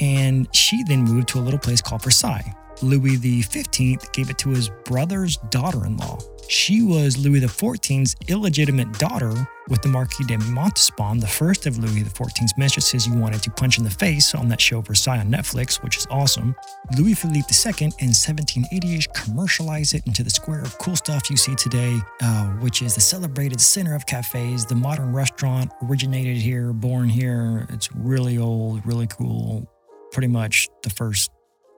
and 0.00 0.48
she 0.54 0.82
then 0.84 1.02
moved 1.02 1.28
to 1.28 1.38
a 1.38 1.42
little 1.42 1.58
place 1.58 1.80
called 1.80 2.02
Versailles. 2.02 2.54
Louis 2.84 3.42
XV 3.42 4.12
gave 4.12 4.30
it 4.30 4.38
to 4.38 4.50
his 4.50 4.70
brother's 4.84 5.36
daughter 5.50 5.86
in 5.86 5.96
law. 5.96 6.18
She 6.48 6.82
was 6.82 7.16
Louis 7.16 7.40
XIV's 7.40 8.14
illegitimate 8.28 8.92
daughter 8.98 9.48
with 9.68 9.80
the 9.80 9.88
Marquis 9.88 10.24
de 10.24 10.36
Montespan, 10.36 11.18
the 11.18 11.26
first 11.26 11.66
of 11.66 11.78
Louis 11.78 12.04
XIV's 12.04 12.52
mistresses 12.58 13.06
you 13.06 13.14
wanted 13.14 13.42
to 13.44 13.50
punch 13.50 13.78
in 13.78 13.84
the 13.84 13.90
face 13.90 14.34
on 14.34 14.48
that 14.50 14.60
show 14.60 14.82
Versailles 14.82 15.20
on 15.20 15.30
Netflix, 15.30 15.82
which 15.82 15.96
is 15.96 16.06
awesome. 16.10 16.54
Louis 16.98 17.14
Philippe 17.14 17.48
II 17.48 17.90
in 18.00 18.10
1780ish 18.10 19.12
commercialized 19.14 19.94
it 19.94 20.06
into 20.06 20.22
the 20.22 20.28
square 20.30 20.60
of 20.60 20.76
cool 20.78 20.96
stuff 20.96 21.30
you 21.30 21.36
see 21.38 21.54
today, 21.54 21.98
uh, 22.20 22.48
which 22.60 22.82
is 22.82 22.94
the 22.94 23.00
celebrated 23.00 23.60
center 23.60 23.94
of 23.94 24.04
cafes. 24.04 24.66
The 24.66 24.74
modern 24.74 25.14
restaurant 25.14 25.72
originated 25.82 26.36
here, 26.36 26.74
born 26.74 27.08
here. 27.08 27.66
It's 27.70 27.90
really 27.94 28.36
old, 28.36 28.84
really 28.84 29.06
cool. 29.06 29.66
Pretty 30.12 30.28
much 30.28 30.68
the 30.82 30.90
first 30.90 31.30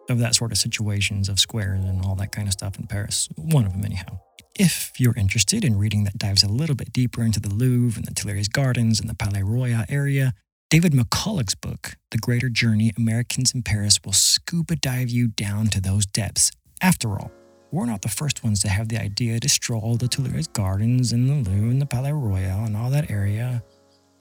of 0.09 0.19
that 0.19 0.35
sort 0.35 0.53
of 0.53 0.59
situations 0.59 1.29
of 1.29 1.41
squares 1.41 1.85
and 1.85 2.05
all 2.05 2.15
that 2.17 2.33
kind 2.33 2.49
of 2.49 2.53
stuff 2.53 2.79
in 2.79 2.87
Paris. 2.87 3.29
One 3.37 3.65
of 3.65 3.73
them, 3.73 3.85
anyhow. 3.85 4.21
If 4.59 4.99
you're 4.99 5.17
interested 5.17 5.65
in 5.65 5.79
reading 5.79 6.05
that 6.05 6.19
dives 6.19 6.43
a 6.43 6.49
little 6.49 6.77
bit 6.77 6.93
deeper 6.93 7.23
into 7.23 7.41
the 7.41 7.53
Louvre 7.53 7.99
and 7.99 8.07
the 8.07 8.15
Tuileries 8.15 8.49
Gardens 8.49 9.01
and 9.01 9.09
the 9.09 9.15
Palais 9.15 9.43
Royal 9.43 9.85
area, 9.89 10.33
David 10.71 10.93
McCullough's 10.93 11.55
book, 11.55 11.97
The 12.11 12.19
Greater 12.19 12.49
Journey 12.49 12.93
Americans 12.97 13.55
in 13.55 13.63
Paris, 13.63 14.01
will 14.05 14.13
scuba 14.13 14.77
dive 14.77 15.11
you 15.11 15.29
down 15.29 15.67
to 15.69 15.81
those 15.81 16.07
depths. 16.07 16.51
After 16.81 17.19
all, 17.19 17.31
we're 17.71 17.87
not 17.87 18.03
the 18.03 18.09
first 18.09 18.43
ones 18.43 18.61
to 18.63 18.69
have 18.69 18.89
the 18.89 19.01
idea 19.01 19.39
to 19.39 19.49
stroll 19.49 19.97
the 19.97 20.09
Tuileries 20.09 20.49
Gardens 20.49 21.13
and 21.13 21.29
the 21.29 21.35
Louvre 21.35 21.71
and 21.71 21.81
the 21.81 21.87
Palais 21.87 22.13
Royal 22.13 22.65
and 22.65 22.77
all 22.77 22.91
that 22.91 23.11
area. 23.11 23.63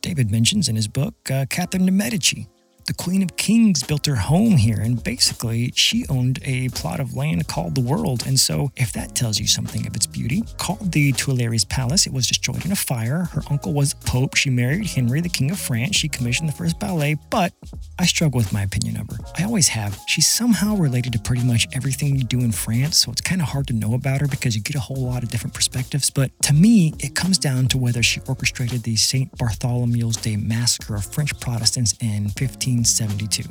David 0.01 0.29
mentions 0.29 0.67
in 0.67 0.75
his 0.75 0.87
book 0.87 1.15
uh, 1.31 1.45
Catherine 1.49 1.85
de' 1.85 1.91
Medici, 1.91 2.47
the 2.85 2.93
Queen 2.93 3.23
of 3.23 3.35
Kings 3.35 3.81
built 3.83 4.05
her 4.05 4.15
home 4.15 4.57
here, 4.57 4.79
and 4.79 5.03
basically, 5.03 5.71
she 5.75 6.05
owned 6.07 6.39
a 6.43 6.69
plot 6.69 6.99
of 6.99 7.15
land 7.15 7.47
called 7.47 7.73
the 7.73 7.81
World. 7.81 8.23
And 8.27 8.39
so, 8.39 8.71
if 8.75 8.93
that 8.93 9.15
tells 9.15 9.39
you 9.39 9.47
something 9.47 9.87
of 9.87 9.95
its 9.95 10.05
beauty, 10.05 10.43
called 10.57 10.91
the 10.91 11.11
Tuileries 11.13 11.65
Palace, 11.65 12.05
it 12.05 12.13
was 12.13 12.27
destroyed 12.27 12.63
in 12.63 12.71
a 12.71 12.75
fire. 12.75 13.23
Her 13.33 13.41
uncle 13.49 13.73
was 13.73 13.93
Pope. 13.93 14.35
She 14.35 14.49
married 14.49 14.85
Henry, 14.85 15.21
the 15.21 15.29
King 15.29 15.49
of 15.51 15.59
France. 15.59 15.95
She 15.95 16.07
commissioned 16.07 16.47
the 16.47 16.53
first 16.53 16.79
ballet, 16.79 17.17
but 17.31 17.53
I 17.97 18.05
struggle 18.05 18.37
with 18.37 18.53
my 18.53 18.63
opinion 18.63 18.97
of 18.97 19.09
her. 19.09 19.17
I 19.37 19.45
always 19.45 19.69
have. 19.69 19.99
She's 20.07 20.27
somehow 20.27 20.75
related 20.75 21.13
to 21.13 21.19
pretty 21.19 21.43
much 21.43 21.67
everything 21.73 22.15
you 22.15 22.23
do 22.23 22.41
in 22.41 22.51
France, 22.51 22.97
so 22.97 23.11
it's 23.11 23.21
kind 23.21 23.41
of 23.41 23.47
hard 23.47 23.67
to 23.67 23.73
know 23.73 23.95
about 23.95 24.21
her 24.21 24.27
because 24.27 24.55
you 24.55 24.61
get 24.61 24.75
a 24.75 24.79
whole 24.79 25.03
lot 25.05 25.23
of 25.23 25.29
different 25.29 25.55
perspectives. 25.55 26.11
But 26.11 26.31
to 26.43 26.53
me, 26.53 26.93
it 26.99 27.15
comes 27.15 27.39
down 27.39 27.67
to 27.69 27.77
whether 27.79 28.03
she 28.03 28.21
orchestrated 28.27 28.83
the 28.83 28.95
St. 28.95 29.35
Bartholomew's 29.37 30.17
Day 30.17 30.35
massacre 30.35 30.95
of 30.95 31.05
French 31.05 31.39
Protestants 31.39 31.95
in 31.99 32.29
15. 32.29 32.74
1972. 32.75 33.43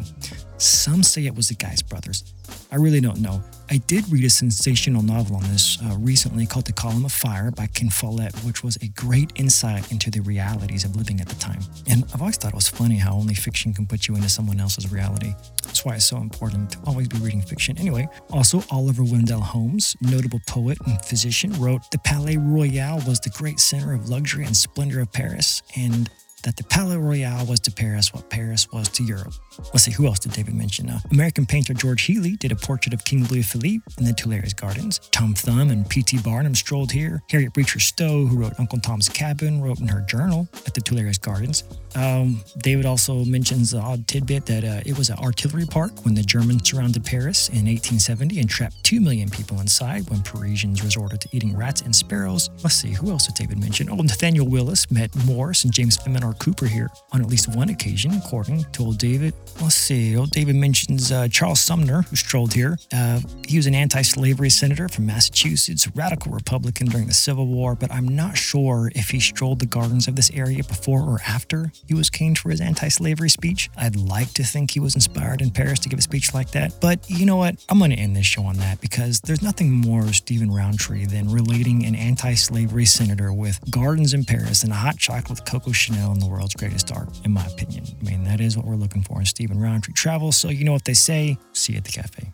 Some 0.58 1.02
say 1.02 1.26
it 1.26 1.34
was 1.34 1.48
the 1.48 1.54
Guise 1.54 1.82
brothers. 1.82 2.32
I 2.70 2.76
really 2.76 3.00
don't 3.00 3.20
know. 3.20 3.42
I 3.70 3.78
did 3.78 4.10
read 4.10 4.24
a 4.24 4.30
sensational 4.30 5.02
novel 5.02 5.36
on 5.36 5.42
this 5.44 5.78
uh, 5.82 5.96
recently 5.98 6.46
called 6.46 6.66
The 6.66 6.72
Column 6.72 7.04
of 7.04 7.12
Fire 7.12 7.50
by 7.50 7.66
Ken 7.66 7.88
Follett, 7.88 8.34
which 8.44 8.62
was 8.62 8.76
a 8.76 8.88
great 8.88 9.32
insight 9.36 9.90
into 9.90 10.10
the 10.10 10.20
realities 10.20 10.84
of 10.84 10.94
living 10.96 11.20
at 11.20 11.28
the 11.28 11.34
time. 11.36 11.60
And 11.86 12.04
I've 12.12 12.20
always 12.20 12.36
thought 12.36 12.52
it 12.52 12.54
was 12.54 12.68
funny 12.68 12.96
how 12.96 13.14
only 13.14 13.34
fiction 13.34 13.72
can 13.72 13.86
put 13.86 14.06
you 14.06 14.14
into 14.16 14.28
someone 14.28 14.60
else's 14.60 14.92
reality. 14.92 15.34
That's 15.62 15.84
why 15.84 15.94
it's 15.96 16.04
so 16.04 16.18
important 16.18 16.72
to 16.72 16.78
always 16.86 17.08
be 17.08 17.18
reading 17.18 17.40
fiction. 17.42 17.78
Anyway, 17.78 18.06
also 18.30 18.62
Oliver 18.70 19.02
Wendell 19.02 19.40
Holmes, 19.40 19.96
notable 20.00 20.40
poet 20.46 20.78
and 20.86 21.02
physician, 21.04 21.52
wrote 21.54 21.90
The 21.90 21.98
Palais 21.98 22.36
Royal 22.36 22.96
was 23.06 23.18
the 23.20 23.30
great 23.30 23.60
center 23.60 23.94
of 23.94 24.08
luxury 24.08 24.44
and 24.44 24.56
splendor 24.56 25.00
of 25.00 25.10
Paris, 25.12 25.62
and 25.76 26.10
that 26.44 26.56
the 26.56 26.64
Palais 26.64 26.96
Royal 26.96 27.44
was 27.46 27.58
to 27.60 27.70
Paris 27.70 28.12
what 28.12 28.28
Paris 28.30 28.70
was 28.70 28.88
to 28.90 29.02
Europe. 29.02 29.32
Let's 29.72 29.84
see, 29.84 29.92
who 29.92 30.06
else 30.06 30.18
did 30.18 30.32
David 30.32 30.54
mention? 30.54 30.90
Uh, 30.90 31.00
American 31.10 31.46
painter 31.46 31.74
George 31.74 32.02
Healy 32.02 32.36
did 32.36 32.52
a 32.52 32.56
portrait 32.56 32.92
of 32.92 33.04
King 33.04 33.24
Louis 33.26 33.42
Philippe 33.42 33.84
in 33.98 34.04
the 34.04 34.12
Tuileries 34.12 34.54
Gardens. 34.54 34.98
Tom 35.10 35.34
Thumb 35.34 35.70
and 35.70 35.88
P.T. 35.88 36.18
Barnum 36.18 36.54
strolled 36.54 36.92
here. 36.92 37.22
Harriet 37.30 37.54
Beecher 37.54 37.80
Stowe, 37.80 38.26
who 38.26 38.36
wrote 38.38 38.52
Uncle 38.58 38.78
Tom's 38.78 39.08
Cabin, 39.08 39.62
wrote 39.62 39.80
in 39.80 39.88
her 39.88 40.02
journal 40.02 40.48
at 40.66 40.74
the 40.74 40.80
Tuileries 40.80 41.18
Gardens. 41.18 41.64
Um, 41.96 42.40
David 42.58 42.86
also 42.86 43.24
mentions 43.24 43.70
the 43.70 43.78
odd 43.78 44.06
tidbit 44.06 44.46
that 44.46 44.64
uh, 44.64 44.80
it 44.84 44.98
was 44.98 45.10
an 45.10 45.18
artillery 45.18 45.66
park 45.66 46.04
when 46.04 46.14
the 46.14 46.22
Germans 46.22 46.68
surrounded 46.68 47.04
Paris 47.04 47.48
in 47.48 47.66
1870 47.66 48.40
and 48.40 48.50
trapped 48.50 48.82
2 48.84 49.00
million 49.00 49.30
people 49.30 49.60
inside 49.60 50.08
when 50.10 50.20
Parisians 50.22 50.82
resorted 50.82 51.20
to 51.22 51.28
eating 51.32 51.56
rats 51.56 51.82
and 51.82 51.94
sparrows. 51.94 52.50
Let's 52.62 52.74
see, 52.74 52.90
who 52.90 53.10
else 53.10 53.26
did 53.26 53.36
David 53.36 53.60
mention? 53.60 53.88
Oh, 53.88 53.96
Nathaniel 53.96 54.48
Willis 54.48 54.90
met 54.90 55.14
Morse 55.24 55.64
and 55.64 55.72
James 55.72 55.96
Fenimore 55.96 56.33
Cooper 56.38 56.66
here 56.66 56.90
on 57.12 57.20
at 57.20 57.28
least 57.28 57.54
one 57.54 57.68
occasion, 57.68 58.12
according 58.14 58.64
to 58.72 58.82
old 58.82 58.98
David. 58.98 59.34
Let's 59.60 59.74
see, 59.74 60.16
old 60.16 60.30
David 60.30 60.56
mentions 60.56 61.12
uh, 61.12 61.28
Charles 61.28 61.60
Sumner, 61.60 62.02
who 62.02 62.16
strolled 62.16 62.52
here. 62.52 62.78
Uh, 62.92 63.20
he 63.46 63.56
was 63.56 63.66
an 63.66 63.74
anti 63.74 64.02
slavery 64.02 64.50
senator 64.50 64.88
from 64.88 65.06
Massachusetts, 65.06 65.88
radical 65.94 66.32
Republican 66.32 66.86
during 66.86 67.06
the 67.06 67.14
Civil 67.14 67.46
War, 67.46 67.74
but 67.74 67.92
I'm 67.92 68.08
not 68.08 68.36
sure 68.36 68.90
if 68.94 69.10
he 69.10 69.20
strolled 69.20 69.60
the 69.60 69.66
gardens 69.66 70.08
of 70.08 70.16
this 70.16 70.30
area 70.32 70.64
before 70.64 71.02
or 71.02 71.20
after 71.26 71.72
he 71.86 71.94
was 71.94 72.10
caned 72.10 72.38
for 72.38 72.50
his 72.50 72.60
anti 72.60 72.88
slavery 72.88 73.30
speech. 73.30 73.70
I'd 73.76 73.96
like 73.96 74.32
to 74.34 74.44
think 74.44 74.70
he 74.70 74.80
was 74.80 74.94
inspired 74.94 75.40
in 75.40 75.50
Paris 75.50 75.78
to 75.80 75.88
give 75.88 75.98
a 75.98 76.02
speech 76.02 76.34
like 76.34 76.50
that, 76.52 76.74
but 76.80 76.98
you 77.08 77.26
know 77.26 77.36
what? 77.36 77.64
I'm 77.68 77.78
going 77.78 77.90
to 77.90 77.96
end 77.96 78.16
this 78.16 78.26
show 78.26 78.44
on 78.44 78.56
that 78.56 78.80
because 78.80 79.20
there's 79.20 79.42
nothing 79.42 79.70
more 79.70 80.12
Stephen 80.12 80.50
Roundtree 80.50 81.06
than 81.06 81.30
relating 81.30 81.84
an 81.84 81.94
anti 81.94 82.34
slavery 82.34 82.84
senator 82.84 83.32
with 83.32 83.58
gardens 83.70 84.14
in 84.14 84.24
Paris 84.24 84.62
and 84.62 84.72
a 84.72 84.76
hot 84.76 84.98
chocolate 84.98 85.30
with 85.30 85.44
Coco 85.44 85.72
Chanel 85.72 86.12
and 86.12 86.22
the 86.24 86.30
world's 86.30 86.54
greatest 86.54 86.92
art, 86.92 87.08
in 87.24 87.32
my 87.32 87.44
opinion. 87.46 87.84
I 88.00 88.10
mean, 88.10 88.24
that 88.24 88.40
is 88.40 88.56
what 88.56 88.66
we're 88.66 88.76
looking 88.76 89.02
for 89.02 89.18
in 89.20 89.26
Stephen 89.26 89.60
Roundtree 89.60 89.94
Travel. 89.94 90.32
So, 90.32 90.48
you 90.48 90.64
know 90.64 90.72
what 90.72 90.84
they 90.84 90.94
say 90.94 91.38
see 91.52 91.72
you 91.72 91.78
at 91.78 91.84
the 91.84 91.92
cafe. 91.92 92.32